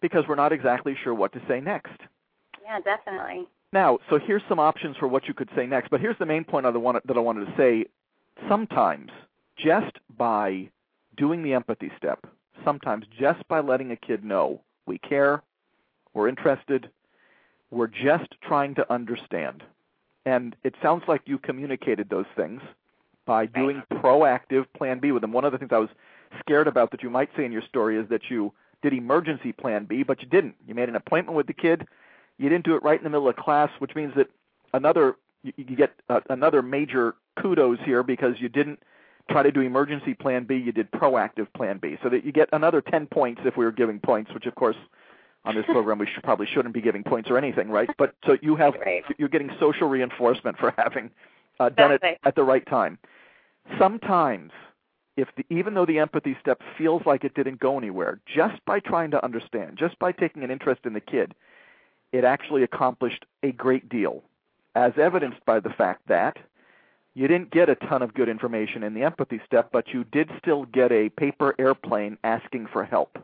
[0.00, 2.00] because we're not exactly sure what to say next.
[2.64, 2.80] Yeah.
[2.80, 3.46] Definitely.
[3.74, 6.44] Now, so here's some options for what you could say next, but here's the main
[6.44, 7.84] point I that I wanted to say.
[8.48, 9.10] Sometimes,
[9.62, 10.70] just by
[11.16, 12.26] doing the empathy step,
[12.64, 15.42] sometimes just by letting a kid know we care,
[16.14, 16.90] we're interested,
[17.70, 19.62] we're just trying to understand.
[20.26, 22.60] And it sounds like you communicated those things
[23.26, 25.32] by doing proactive plan B with them.
[25.32, 25.90] One of the things I was
[26.40, 29.84] scared about that you might say in your story is that you did emergency plan
[29.84, 30.56] B, but you didn't.
[30.66, 31.86] You made an appointment with the kid.
[32.38, 34.28] You didn't do it right in the middle of class, which means that
[34.72, 38.82] another you, you get uh, another major kudos here because you didn't
[39.30, 41.96] try to do emergency plan B, you did proactive plan B.
[42.02, 44.76] So that you get another 10 points if we were giving points, which of course
[45.44, 47.88] on this program we should, probably shouldn't be giving points or anything, right?
[47.96, 49.04] But so you have Right.
[49.18, 51.10] you're getting social reinforcement for having
[51.58, 52.98] uh, done it at the right time.
[53.78, 54.52] Sometimes,
[55.16, 58.80] if the, even though the empathy step feels like it didn't go anywhere, just by
[58.80, 61.34] trying to understand, just by taking an interest in the kid,
[62.12, 64.22] it actually accomplished a great deal,
[64.74, 66.38] as evidenced by the fact that
[67.14, 70.30] you didn't get a ton of good information in the empathy step, but you did
[70.38, 73.18] still get a paper airplane asking for help.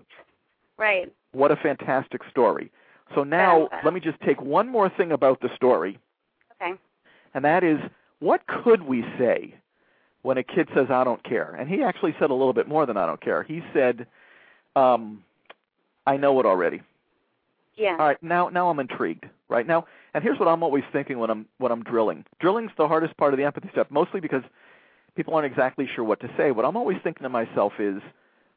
[0.76, 1.12] Right.
[1.32, 2.70] What a fantastic story.
[3.14, 3.84] So now Fantastic.
[3.84, 5.98] let me just take one more thing about the story,
[6.60, 6.74] Okay.
[7.34, 7.78] and that is
[8.18, 9.54] what could we say
[10.22, 11.54] when a kid says, I don't care?
[11.56, 13.44] And he actually said a little bit more than I don't care.
[13.44, 14.06] He said,
[14.74, 15.22] um,
[16.06, 16.82] I know it already.
[17.76, 17.96] Yeah.
[17.98, 19.26] All right, now now I'm intrigued.
[19.48, 19.86] Right now,
[20.16, 22.24] and here's what I'm always thinking when I'm when I'm drilling.
[22.40, 24.42] Drilling's the hardest part of the empathy step, mostly because
[25.14, 26.52] people aren't exactly sure what to say.
[26.52, 28.00] What I'm always thinking to myself is,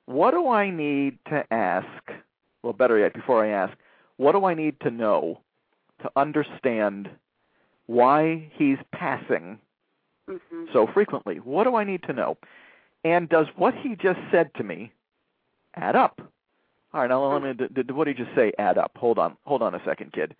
[0.05, 1.85] what do I need to ask?
[2.63, 3.77] Well, better yet, before I ask,
[4.15, 5.41] what do I need to know
[6.01, 7.09] to understand
[7.87, 9.59] why he's passing
[10.29, 11.39] hmm so frequently?
[11.39, 12.37] What do I need to know?
[13.03, 14.93] And does what he just said to me
[15.75, 16.21] add up?
[16.93, 17.53] All right, now let me.
[17.53, 18.93] Did, did what he just say add up?
[18.95, 20.37] Hold on, hold on a second, kid.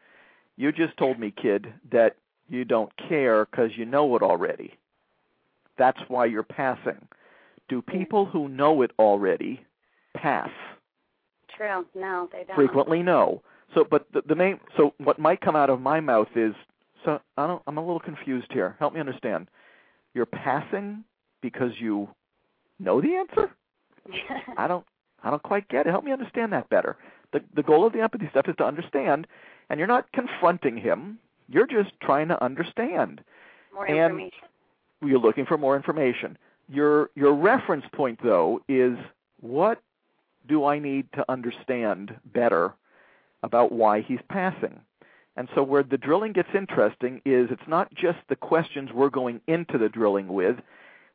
[0.60, 2.18] You just told me, kid, that
[2.50, 4.74] you don't care because you know it already.
[5.78, 7.08] That's why you're passing.
[7.70, 9.62] Do people who know it already
[10.18, 10.50] pass?
[11.56, 11.86] True.
[11.96, 12.58] No, they don't.
[12.58, 13.42] Frequently, no.
[13.74, 14.60] So, but the, the main.
[14.76, 16.54] So, what might come out of my mouth is,
[17.06, 17.64] so I don't.
[17.66, 18.76] I'm a little confused here.
[18.80, 19.48] Help me understand.
[20.14, 21.06] You're passing
[21.42, 22.10] because you
[22.80, 23.50] know the answer.
[24.58, 24.86] I don't.
[25.24, 25.92] I don't quite get it.
[25.92, 26.98] Help me understand that better.
[27.32, 29.26] The the goal of the empathy stuff is to understand,
[29.70, 31.20] and you're not confronting him.
[31.48, 33.22] You're just trying to understand.
[33.74, 34.48] More and- information.
[35.02, 36.38] You're looking for more information.
[36.68, 38.98] Your your reference point though is
[39.40, 39.82] what
[40.48, 42.74] do I need to understand better
[43.44, 44.82] about why he's passing?
[45.38, 49.40] And so where the drilling gets interesting is it's not just the questions we're going
[49.48, 50.58] into the drilling with.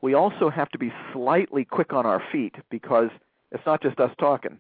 [0.01, 3.11] We also have to be slightly quick on our feet because
[3.53, 4.59] it's not just us talking.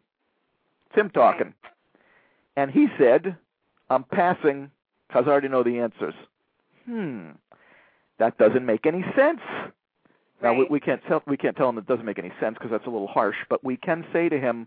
[0.91, 1.55] It's him talking.
[2.57, 3.37] And he said,
[3.91, 4.71] I'm passing
[5.09, 6.15] because I already know the answers.
[6.87, 7.31] Hmm.
[8.19, 9.41] That doesn't make any sense.
[10.43, 10.71] Now we, Right.
[10.71, 12.91] we can't tell we can't tell him it doesn't make any sense because that's a
[12.91, 13.37] little harsh.
[13.49, 14.67] But we can say to him,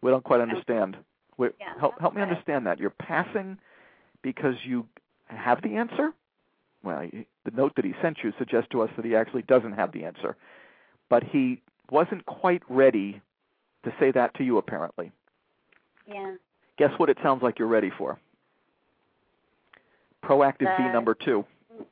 [0.00, 0.96] "We don't quite understand.
[1.36, 2.78] We, Yeah, help help me understand that.
[2.78, 3.58] You're passing
[4.22, 4.86] because you
[5.26, 6.12] have the answer."
[6.82, 9.72] Well, he- the note that he sent you suggests to us that he actually doesn't
[9.72, 10.36] have the answer,
[11.08, 13.20] but he wasn't quite ready
[13.82, 14.58] to say that to you.
[14.58, 15.10] Apparently,
[16.06, 16.36] Yeah.
[16.76, 17.10] guess what?
[17.10, 18.18] It sounds like you're ready for
[20.26, 21.44] proactive B The- number two.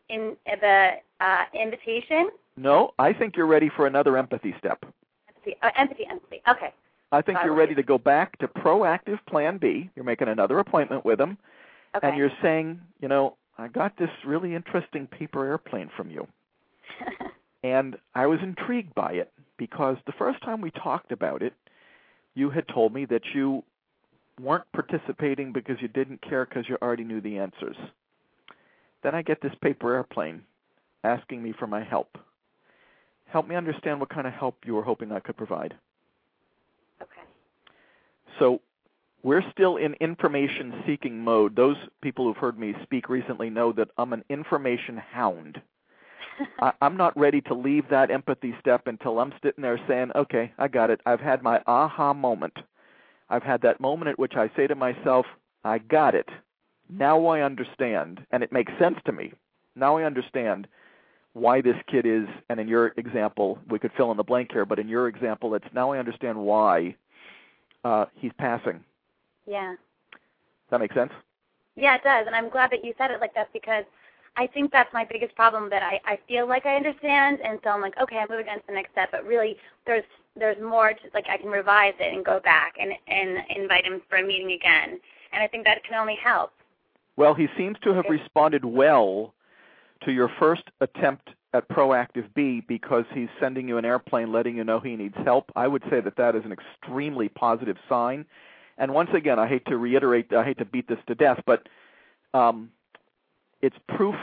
[0.09, 2.31] In the uh, invitation.
[2.57, 4.85] No, I think you're ready for another empathy step.
[5.29, 5.57] Empathy.
[5.63, 6.07] Oh, empathy.
[6.11, 6.43] Empathy.
[6.49, 6.73] Okay.
[7.13, 7.59] I think Got you're it.
[7.59, 9.91] ready to go back to proactive plan B.
[9.95, 11.37] You're making another appointment with him,
[11.97, 12.09] Okay.
[12.09, 16.27] and you're saying, you know, I got this really interesting paper airplane from you,
[17.63, 21.53] and I was intrigued by it because the first time we talked about it,
[22.35, 23.63] you had told me that you
[24.41, 27.77] weren't participating because you didn't care because you already knew the answers.
[29.05, 30.43] Then I get this paper airplane
[31.05, 32.17] asking me for my help.
[33.27, 35.75] Help me understand what kind of help you were hoping I could provide.
[37.03, 37.29] Okay.
[38.39, 38.63] So
[39.23, 41.55] we're still in information seeking mode.
[41.55, 45.61] Those people who've heard me speak recently know that I'm an information hound.
[46.61, 50.53] I, I'm not ready to leave that empathy step until I'm sitting there saying, okay,
[50.57, 51.01] I got it.
[51.05, 52.57] I've had my aha moment.
[53.29, 55.27] I've had that moment at which I say to myself,
[55.63, 56.29] I got it.
[56.89, 59.33] Now I understand, and it makes sense to me.
[59.75, 60.67] Now I understand
[61.33, 64.65] why this kid is, and in your example, we could fill in the blank here,
[64.65, 66.95] but in your example, it's now I understand why
[67.83, 68.85] uh, he's passing.
[69.47, 69.73] Yeah.
[69.73, 71.13] Does that make sense?
[71.77, 73.85] Yeah, it does, and I'm glad that you said it like that because
[74.37, 77.71] I think that's my biggest problem that I I feel like I understand, and so
[77.71, 80.05] I'm like, okay, I'm moving on to the next step, but really there's
[80.37, 84.03] there's more to like I can revise it and go back and and invite him
[84.09, 85.01] for a meeting again,
[85.33, 86.53] and I think that can only help.
[87.17, 89.35] Well, he seems to have responded well
[90.05, 94.65] to your first attempt at proactive B because he's sending you an airplane letting you
[94.65, 95.53] know he needs help.
[95.55, 98.27] I would say that that is an extremely positive sign.
[98.77, 101.69] And once again, I hate to reiterate, I hate to beat this to death, but
[102.35, 102.71] um,
[103.63, 104.17] it's proof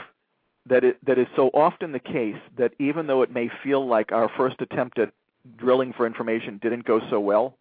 [0.66, 4.12] that it that is so often the case that even though it may feel like
[4.12, 5.12] our first attempt at
[5.56, 7.56] drilling for information didn't go so well,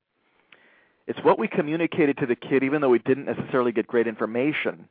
[1.08, 4.88] it's what we communicated to the kid, even though we didn't necessarily get great information,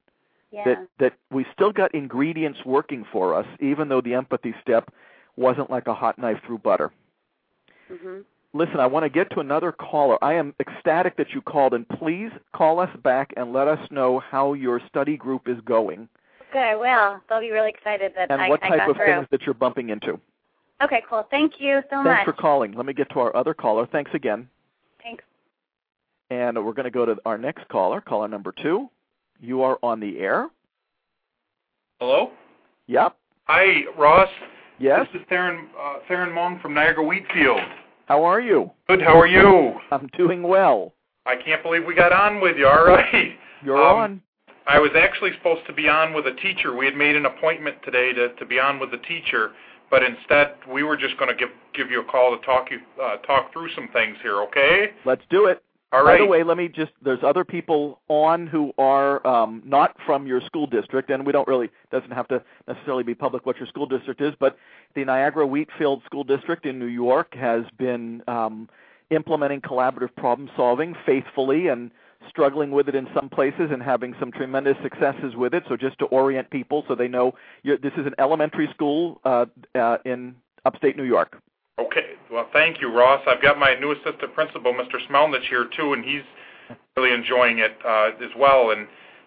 [0.52, 0.64] Yeah.
[0.64, 4.92] that that we still got ingredients working for us, even though the empathy step
[5.36, 6.90] wasn't like a hot knife through butter.
[7.90, 8.24] mhm.
[8.52, 10.18] Listen, I want to get to another caller.
[10.24, 14.18] I am ecstatic that you called, and please call us back and let us know
[14.18, 16.08] how your study group is going
[16.52, 17.20] Good, I will.
[17.28, 19.06] They'll be really excited that and I, what I type got of through.
[19.06, 20.18] things that you're bumping into.
[20.82, 21.26] Okay, cool.
[21.30, 22.16] Thank you so Thanks much.
[22.16, 22.72] Thanks for calling.
[22.72, 23.86] Let me get to our other caller.
[23.86, 24.48] Thanks again.
[25.02, 25.22] Thanks.
[26.30, 28.88] And we're going to go to our next caller, caller number two.
[29.40, 30.48] You are on the air.
[31.98, 32.30] Hello?
[32.86, 33.16] Yep.
[33.44, 34.28] Hi, Ross.
[34.78, 35.06] Yes.
[35.12, 37.60] This is Theron, uh, Theron Mong from Niagara Wheatfield.
[38.06, 38.70] How are you?
[38.88, 39.74] Good, how are you?
[39.90, 40.92] I'm doing well.
[41.26, 43.36] I can't believe we got on with you, all right.
[43.64, 44.22] You're Um, on.
[44.66, 46.76] I was actually supposed to be on with a teacher.
[46.76, 49.52] We had made an appointment today to, to be on with the teacher,
[49.90, 52.78] but instead we were just going to give give you a call to talk you
[53.02, 54.90] uh, talk through some things here, okay?
[55.04, 55.62] Let's do it.
[55.92, 59.96] All By the way, let me just there's other people on who are um, not
[60.06, 63.56] from your school district, and we don't really doesn't have to necessarily be public what
[63.56, 64.56] your school district is, but
[64.94, 68.68] the Niagara Wheatfield School District in New York has been um,
[69.10, 71.90] implementing collaborative problem solving faithfully and
[72.28, 75.64] struggling with it in some places and having some tremendous successes with it.
[75.68, 79.46] So just to orient people so they know you're, this is an elementary school uh,
[79.74, 81.40] uh, in upstate New York.
[81.80, 82.12] Okay.
[82.30, 83.22] Well, thank you, Ross.
[83.26, 84.96] I've got my new assistant principal, Mr.
[85.08, 86.22] Smelnich, here too, and he's
[86.96, 88.70] really enjoying it uh, as well.
[88.70, 88.86] And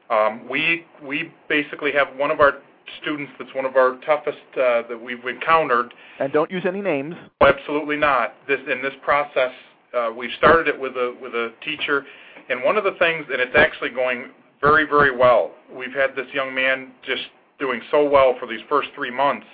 [0.10, 2.54] um, we we basically have one of our
[3.02, 5.94] students that's one of our toughest uh, that we've encountered.
[6.20, 7.16] And don't use any names.
[7.42, 8.36] Absolutely not.
[8.48, 9.52] This in this process,
[9.96, 12.06] uh, we've started it with a with a teacher,
[12.50, 14.28] and one of the things, and it's actually going
[14.62, 15.52] very very well.
[15.76, 17.24] We've had this young man just
[17.60, 19.48] doing so well for these first three months.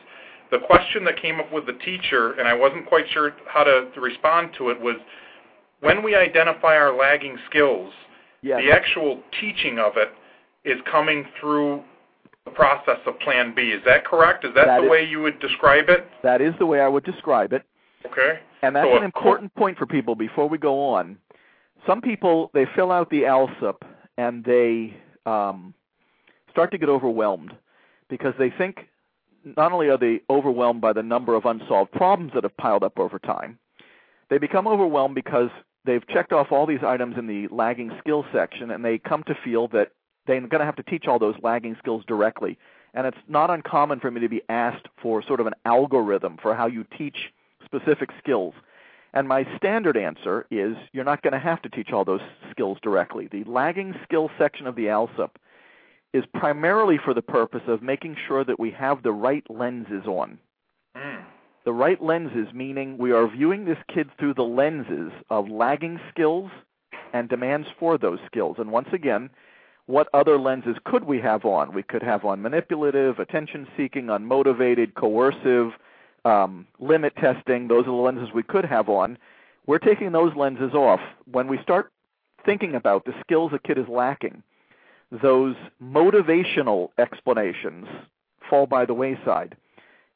[0.52, 3.90] The question that came up with the teacher, and I wasn't quite sure how to,
[3.94, 4.96] to respond to it, was
[5.82, 7.92] when we identify our lagging skills,
[8.42, 8.62] Yes.
[8.64, 10.10] the actual teaching of it
[10.64, 11.84] is coming through
[12.46, 13.64] the process of Plan B.
[13.72, 14.46] Is that correct?
[14.46, 16.08] Is that, That the is- way you would describe it?
[16.24, 17.64] That is the way I would describe it.
[18.06, 18.40] Okay.
[18.62, 21.18] And that's So, an important point for people before we go on.
[21.86, 23.82] Some people they fill out the ALSUP
[24.18, 25.74] and they um,
[26.52, 27.54] start to get overwhelmed
[28.10, 28.88] because they think
[29.44, 33.00] not only are they overwhelmed by the number of unsolved problems that have piled up
[33.00, 33.60] over time,
[34.30, 35.50] they become overwhelmed because
[35.86, 39.36] they've checked off all these items in the lagging skills section and they come to
[39.44, 39.92] feel that
[40.28, 42.58] they're going to have to teach all those lagging skills directly.
[42.94, 46.56] And it's not uncommon for me to be asked for sort of an algorithm for
[46.56, 47.32] how you teach
[47.66, 48.54] specific skills.
[49.14, 52.22] And my standard answer is you're not going to have to teach all those
[52.52, 53.28] skills directly.
[53.28, 55.32] The lagging skills section of the ALSUP
[56.14, 60.40] is primarily for the purpose of making sure that we have the right lenses on.
[60.96, 61.24] Mm.
[61.66, 66.50] The right lenses meaning we are viewing this kid through the lenses of lagging skills
[67.14, 68.56] and demands for those skills.
[68.60, 69.30] And once again,
[69.86, 71.74] what other lenses could we have on?
[71.74, 75.72] We could have on manipulative, attention seeking, unmotivated, coercive,
[76.26, 77.68] um, limit testing.
[77.68, 79.18] Those are the lenses we could have on.
[79.66, 81.00] We're taking those lenses off.
[81.32, 81.92] When we start
[82.46, 84.44] thinking about the skills a kid is lacking,
[85.12, 87.88] those motivational explanations
[88.50, 89.56] fall by the wayside,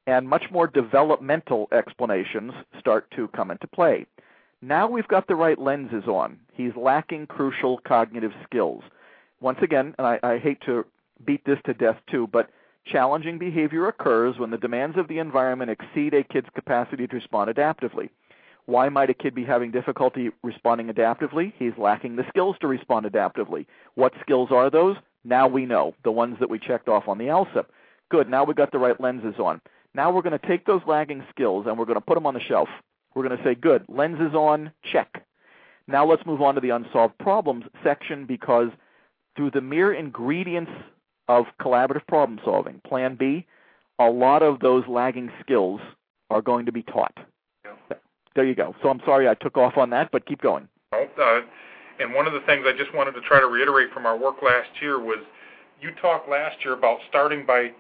[0.08, 4.06] and much more developmental explanations start to come into play.
[4.62, 6.40] Now we've got the right lenses on.
[6.54, 8.84] He's lacking crucial cognitive skills.
[9.42, 10.86] Once again, and I, I hate to
[11.26, 12.50] beat this to death too, but
[12.86, 17.54] challenging behavior occurs when the demands of the environment exceed a kid's capacity to respond
[17.54, 18.10] adaptively.
[18.66, 21.54] Why might a kid be having difficulty responding adaptively?
[21.58, 23.66] He's lacking the skills to respond adaptively.
[23.96, 24.96] What skills are those?
[25.26, 27.66] Now we know, the ones that we checked off on the ALSUP.
[28.10, 29.62] Good, now we've got the right lenses on.
[29.94, 32.34] Now we're going to take those lagging skills and we're going to put them on
[32.34, 32.70] the shelf.
[33.16, 35.24] We're going to say, good, lenses on, check.
[35.88, 38.70] Now let's move on to the unsolved problems section because
[39.36, 40.72] through the mere ingredients
[41.28, 43.46] of collaborative problem solving, Plan B,
[44.00, 45.82] a lot of those lagging skills
[46.30, 47.18] are going to be taught.
[47.66, 47.98] Yeah.
[48.36, 48.76] There you go.
[48.82, 50.68] So I'm sorry I took off on that, but keep going.
[50.92, 51.42] Uh,
[52.00, 54.42] and one of the things I just wanted to try to reiterate from our work
[54.42, 55.20] last year was
[55.82, 57.72] you talked last year about starting by,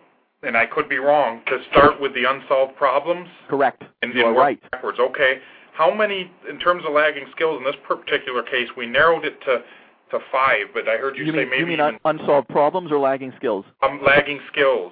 [0.43, 3.84] and I could be wrong, to start with the unsolved problems Correct.
[4.01, 4.72] and, you and work right.
[4.72, 4.99] backwards.
[4.99, 5.39] Okay.
[5.74, 9.64] How many, in terms of lagging skills, in this particular case, we narrowed it to
[10.12, 12.91] to five, but I heard you, You say mean, maybe you mean even unsolved problems
[12.91, 13.66] or lagging skills?
[13.82, 14.91] um, lagging skills.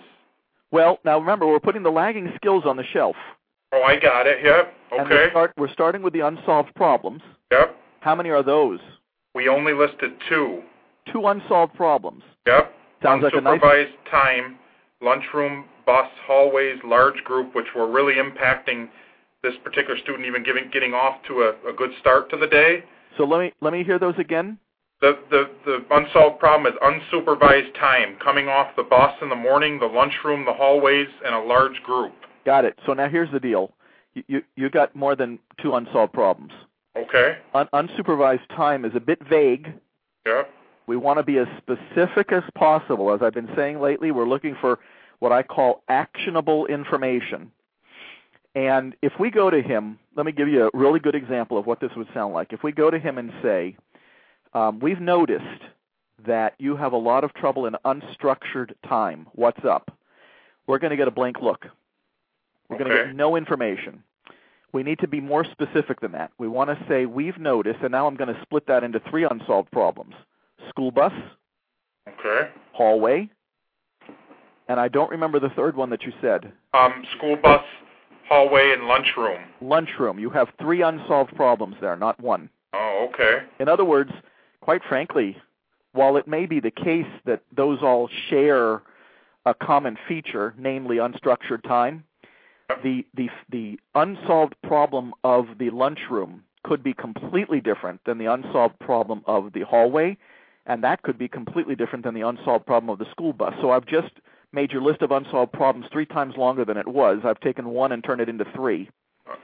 [0.72, 3.16] Well, now remember, we're putting the lagging skills on the shelf.
[3.74, 4.44] Oh, I got it.
[4.44, 4.74] Yep.
[4.92, 5.30] And we Okay.
[5.30, 7.22] start, we're starting with the unsolved problems.
[7.52, 7.76] Yep.
[8.02, 8.80] How many are those?
[9.34, 10.64] We only listed two.
[11.12, 12.24] Two unsolved problems.
[12.46, 12.74] Yep.
[13.02, 13.60] Sounds like a nice.
[13.62, 14.58] Unsupervised time,
[15.02, 18.90] lunchroom, bus, hallways, large group, which were really impacting
[19.42, 22.84] this particular student even giving getting off to a, a good start to the day.
[23.18, 24.60] So let me let me hear those again.
[25.02, 29.80] The, the the unsolved problem is unsupervised time, coming off the bus in the morning,
[29.80, 32.14] the lunchroom, the hallways, and a large group.
[32.46, 32.78] Got it.
[32.86, 33.72] So now here's the deal.
[34.14, 36.54] You you, you got more than two unsolved problems.
[36.98, 37.38] Okay.
[37.54, 39.74] Un- unsupervised time is a bit vague.
[40.26, 40.50] Yep.
[40.88, 43.14] We want to be as specific as possible.
[43.14, 44.80] As I've been saying lately, we're looking for
[45.20, 47.52] what I call actionable information.
[48.56, 51.66] And if we go to him, let me give you a really good example of
[51.66, 52.52] what this would sound like.
[52.52, 53.78] If we go to him and say,
[54.54, 55.62] um, We've noticed
[56.26, 59.28] that you have a lot of trouble in unstructured time.
[59.34, 59.96] What's up?
[60.68, 61.66] We're going to get a blank look.
[62.72, 64.02] We're going to get no information.
[64.74, 66.32] We need to be more specific than that.
[66.40, 69.26] We want to say, We've noticed, and now I'm going to split that into three
[69.30, 70.16] unsolved problems
[70.70, 71.12] school bus,
[72.08, 72.50] Okay.
[72.72, 73.30] hallway,
[74.70, 76.52] and I don't remember the third one that you said.
[76.74, 77.64] Um, school bus,
[78.30, 79.42] hallway, and lunchroom.
[79.60, 80.18] Lunchroom.
[80.18, 82.50] You have three unsolved problems there, not one.
[82.74, 83.44] Oh, okay.
[83.60, 84.12] In other words,
[84.62, 85.36] quite frankly,
[85.94, 88.82] while it may be the case that those all share
[89.46, 92.06] a common feature, namely unstructured time,
[92.84, 98.78] the, the, the unsolved problem of the lunchroom could be completely different than the unsolved
[98.80, 100.18] problem of the hallway,
[100.66, 103.54] and that could be completely different than the unsolved problem of the school bus.
[103.62, 104.12] So I've just
[104.54, 107.20] made your list of unsolved problems three times longer than it was.
[107.24, 108.90] I've taken one and turned it into three.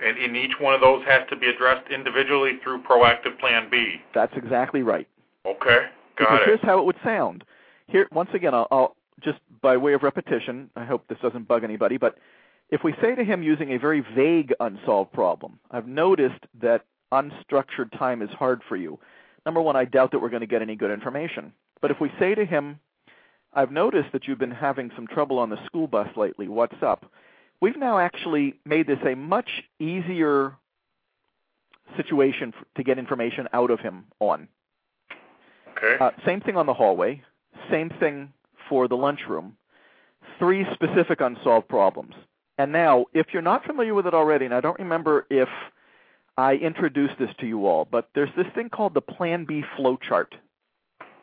[0.03, 4.01] And, and each one of those has to be addressed individually through proactive Plan B.
[4.13, 5.07] That's exactly right.
[5.45, 5.87] Okay.
[6.17, 7.43] because Got here's how it would sound.
[7.87, 10.69] Here, once again, I'll, I'll just by way of repetition.
[10.75, 12.17] I hope this doesn't bug anybody, but
[12.69, 17.97] if we say to him using a very vague unsolved problem, I've noticed that unstructured
[17.97, 18.99] time is hard for you.
[19.45, 21.53] Number one, I doubt that we're going to get any good information.
[21.81, 22.79] But if we say to him,
[23.53, 26.47] I've noticed that you've been having some trouble on the school bus lately.
[26.47, 27.09] What's up?
[27.61, 29.49] We've now actually made this a much
[29.79, 30.53] easier
[31.95, 34.49] situation to get information out of him on.
[35.77, 35.97] Okay.
[35.99, 37.23] Uh, same thing on the hallway.
[37.71, 38.33] Same thing
[38.67, 39.55] for the lunchroom.
[40.39, 42.13] Three specific unsolved problems.
[42.57, 45.49] And now, if you're not familiar with it already, and I don't remember if
[46.37, 50.33] I introduced this to you all, but there's this thing called the Plan B flowchart.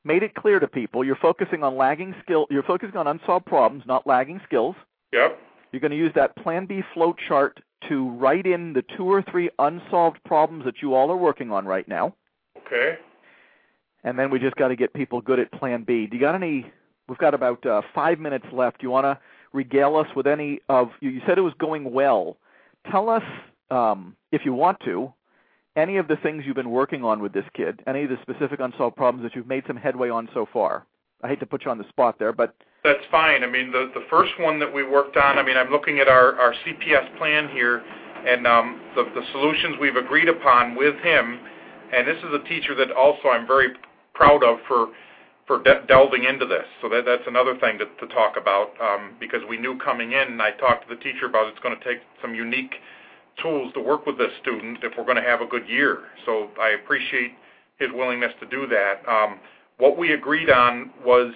[0.04, 3.84] made it clear to people you're focusing on lagging skill you're focusing on unsolved problems,
[3.86, 4.76] not lagging skills.
[5.12, 5.38] Yep.
[5.72, 9.22] You're going to use that Plan B flow chart to write in the two or
[9.22, 12.14] three unsolved problems that you all are working on right now.
[12.66, 12.96] Okay.
[14.04, 16.06] And then we just got to get people good at Plan B.
[16.06, 16.70] Do you got any?
[17.08, 18.80] We've got about uh, five minutes left.
[18.80, 19.18] Do you want to
[19.52, 20.90] regale us with any of?
[21.00, 22.36] You, you said it was going well.
[22.90, 23.22] Tell us,
[23.70, 25.12] um, if you want to,
[25.76, 27.82] any of the things you've been working on with this kid.
[27.86, 30.86] Any of the specific unsolved problems that you've made some headway on so far.
[31.22, 32.54] I hate to put you on the spot there, but
[32.84, 33.42] That's fine.
[33.42, 35.38] I mean, the the first one that we worked on.
[35.38, 37.82] I mean, I'm looking at our our CPS plan here,
[38.26, 41.40] and um, the the solutions we've agreed upon with him.
[41.92, 43.68] And this is a teacher that also I'm very
[44.12, 44.88] proud of for
[45.46, 46.66] for de- delving into this.
[46.82, 50.28] So that that's another thing to, to talk about um, because we knew coming in,
[50.32, 52.74] and I talked to the teacher about it's going to take some unique
[53.42, 56.00] tools to work with this student if we're going to have a good year.
[56.26, 57.32] So I appreciate
[57.78, 59.08] his willingness to do that.
[59.08, 59.38] Um,
[59.78, 61.32] what we agreed on was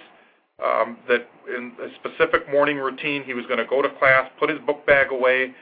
[0.63, 4.49] um, that in a specific morning routine, he was going to go to class, put
[4.49, 5.53] his book bag away,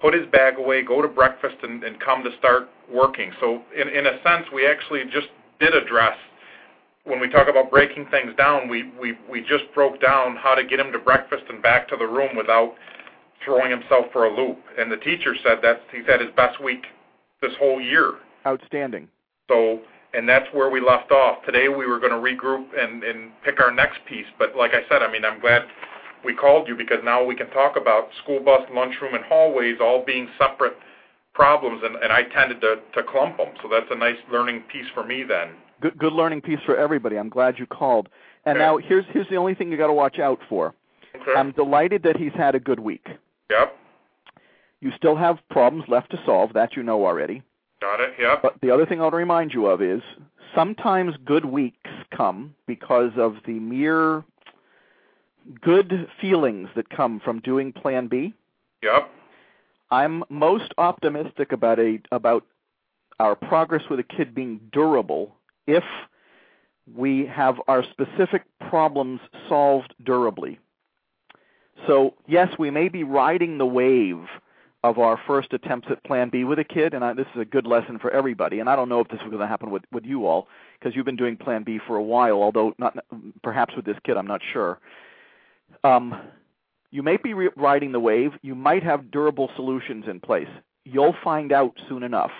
[0.00, 3.32] put his bag away, go to breakfast, and, and come to start working.
[3.40, 5.28] So in, in a sense, we actually just
[5.60, 6.16] did address
[7.04, 10.64] when we talk about breaking things down, we, we, we just broke down how to
[10.64, 12.74] get him to breakfast and back to the room without
[13.44, 14.58] throwing himself for a loop.
[14.78, 16.84] And the teacher said that he's had his best week
[17.40, 18.14] this whole year.
[18.46, 19.08] outstanding.
[19.48, 19.80] So,
[20.14, 21.44] and that's where we left off.
[21.44, 24.26] Today we were going to regroup and, and pick our next piece.
[24.38, 25.62] But like I said, I mean, I'm glad
[26.24, 30.04] we called you because now we can talk about school bus, lunchroom, and hallways all
[30.04, 30.74] being separate
[31.34, 31.82] problems.
[31.84, 33.48] And, and I tended to, to clump them.
[33.62, 35.48] So that's a nice learning piece for me then.
[35.80, 37.16] Good, good learning piece for everybody.
[37.18, 38.08] I'm glad you called.
[38.44, 38.64] And Okay.
[38.64, 40.74] now here's here's the only thing you got to watch out for.
[41.14, 41.32] Okay.
[41.36, 43.06] I'm delighted that he's had a good week.
[43.52, 43.76] Yep.
[44.80, 47.42] You still have problems left to solve, that you know already.
[47.80, 48.14] Got it.
[48.18, 48.42] Yep.
[48.42, 50.02] But the other thing I want to remind you of is
[50.54, 54.24] sometimes good weeks come because of the mere
[55.60, 58.34] good feelings that come from doing Plan B.
[58.82, 59.10] Yep.
[59.90, 62.46] I'm most optimistic about a about
[63.20, 65.36] our progress with a kid being durable
[65.66, 65.84] if
[66.96, 70.58] we have our specific problems solved durably.
[71.86, 74.24] So yes, we may be riding the wave
[74.84, 77.44] of our first attempts at Plan B with a kid, and I, this is a
[77.44, 78.58] good lesson for everybody.
[78.58, 80.48] And I don't know if this is going to happen with with you all
[80.78, 82.96] because you've been doing Plan B for a while, although not
[83.42, 84.78] perhaps with this kid, I'm not sure.
[85.84, 86.20] Um,
[86.90, 88.32] you may be re- riding the wave.
[88.42, 90.48] You might have durable solutions in place.
[90.84, 92.32] You'll find out soon enough.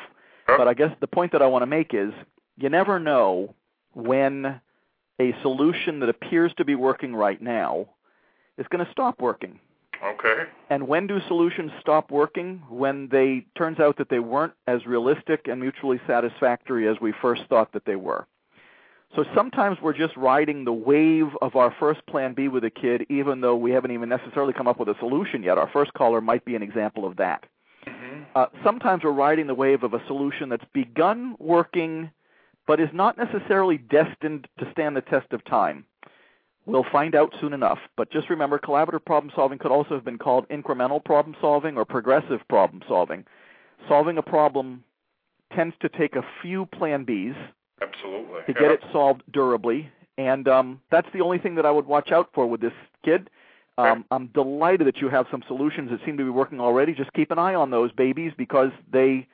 [0.59, 2.13] But I guess the point that I want to make is
[2.59, 3.55] you never know
[3.95, 4.61] when
[5.21, 7.87] a solution that appears to be working right now
[8.59, 9.59] is going to stop working.
[10.05, 10.45] Okay.
[10.69, 12.63] And when do solutions stop working?
[12.69, 17.43] When they turns out that they weren't as realistic and mutually satisfactory as we first
[17.49, 18.27] thought that they were.
[19.15, 23.07] So sometimes we're just riding the wave of our first plan B with a kid,
[23.11, 25.59] even though we haven't even necessarily come up with a solution yet.
[25.59, 27.45] Our first caller might be an example of that.
[27.87, 32.11] hmm Uh, sometimes we're riding the wave of a solution that's begun working,
[32.67, 35.85] but is not necessarily destined to stand the test of time.
[36.65, 37.79] We'll find out soon enough.
[37.97, 41.85] But just remember, collaborative problem solving could also have been called incremental problem solving or
[41.85, 43.25] progressive problem solving.
[43.89, 44.85] Solving a problem
[45.55, 47.37] tends to take a few plan Bs
[47.83, 48.41] Absolutely.
[48.47, 52.13] to get it solved durably, and um, that's the only thing that I would watch
[52.13, 52.73] out for with this
[53.05, 53.29] kid.
[53.79, 56.95] Um, I'm delighted that you have some solutions that seem to be working already.
[56.95, 59.27] Just keep an eye on those babies because they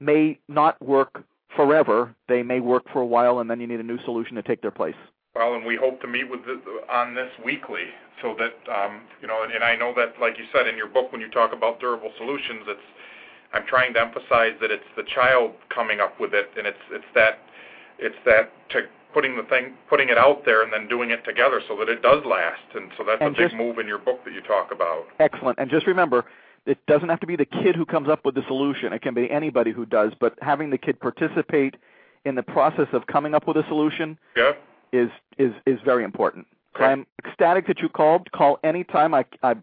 [0.00, 1.22] may not work
[1.54, 2.14] forever.
[2.26, 4.62] They may work for a while, and then you need a new solution to take
[4.62, 4.96] their place.
[5.34, 7.86] Well, and we hope to meet with the, on this weekly,
[8.22, 9.42] so that um, you know.
[9.42, 11.80] And, and I know that, like you said in your book, when you talk about
[11.80, 12.80] durable solutions, it's
[13.52, 17.04] I'm trying to emphasize that it's the child coming up with it, and it's it's
[17.14, 17.40] that
[17.98, 18.82] it's that to
[19.12, 22.02] putting the thing putting it out there and then doing it together so that it
[22.02, 22.62] does last.
[22.74, 25.06] And so that's And a big move in your book that you talk about.
[25.20, 25.58] Excellent.
[25.58, 26.24] And just remember,
[26.66, 28.92] it doesn't have to be the kid who comes up with the solution.
[28.92, 31.76] It can be anybody who does, but having the kid participate
[32.24, 34.52] in the process of coming up with a solution Yeah.
[34.94, 36.46] Is is is very important.
[36.76, 36.92] So Okay.
[36.92, 38.30] I'm ecstatic that you called.
[38.32, 39.14] Call anytime.
[39.14, 39.62] I I'm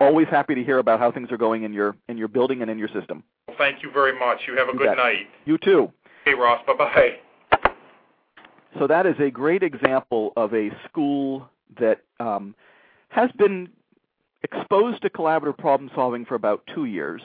[0.00, 2.70] always happy to hear about how things are going in your in your building and
[2.70, 3.22] in your system.
[3.48, 4.38] Well, thank you very much.
[4.46, 4.96] You have a You good bet.
[4.96, 5.26] night.
[5.44, 5.92] You too.
[6.24, 6.60] Hey, Ross.
[6.66, 7.10] Bye bye.
[8.78, 11.48] So that is a great example of a school
[11.80, 12.54] that um,
[13.08, 13.68] has been
[14.42, 17.22] exposed to collaborative problem solving for about two years,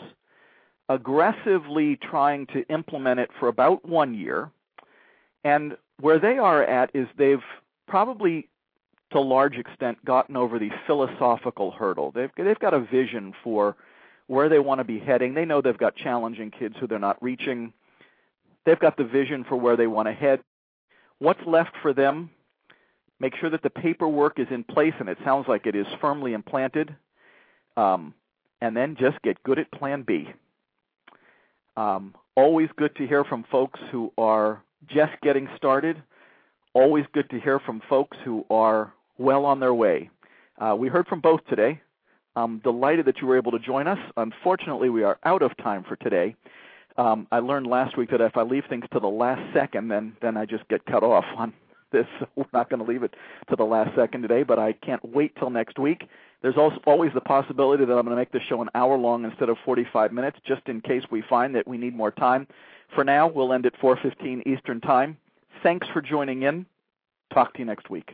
[0.88, 4.50] aggressively trying to implement it for about one year,
[5.44, 7.44] and where they are at is they've
[7.88, 8.48] probably
[9.12, 12.12] to a large extent gotten over the philosophical hurdle.
[12.12, 13.76] They've they've got a vision for
[14.28, 15.34] where they want to be heading.
[15.34, 17.74] They know they've got challenging kids who they're not reaching.
[18.66, 20.42] They've got the vision for where they want to head.
[21.20, 22.30] What's left for them?
[23.20, 26.34] Make sure that the paperwork is in place, and it sounds like it is firmly
[26.34, 26.96] implanted.
[27.78, 28.14] Um,
[28.62, 30.30] and then just get good at Plan B.
[31.76, 36.02] Um, always good to hear from folks who are just getting started.
[36.74, 40.10] Always good to hear from folks who are well on their way.
[40.58, 41.82] Uh, we heard from both today.
[42.36, 43.98] I'm delighted that you were able to join us.
[44.16, 46.36] Unfortunately, we are out of time for today.
[46.98, 50.16] Um, I learned last week that if I leave things to the last second, then
[50.22, 51.54] then I just get cut off on
[51.92, 52.06] this.
[52.36, 53.14] We're not going to leave it
[53.50, 56.04] to the last second today, but I can't wait till next week.
[56.42, 59.26] There's also always the possibility that I'm going to make this show an hour long
[59.26, 62.48] instead of 45 minutes, just in case we find that we need more time.
[62.96, 65.18] For now, we'll end at 4:15 Eastern Time.
[65.64, 66.66] Thanks for joining in.
[67.34, 68.14] Talk to you next week.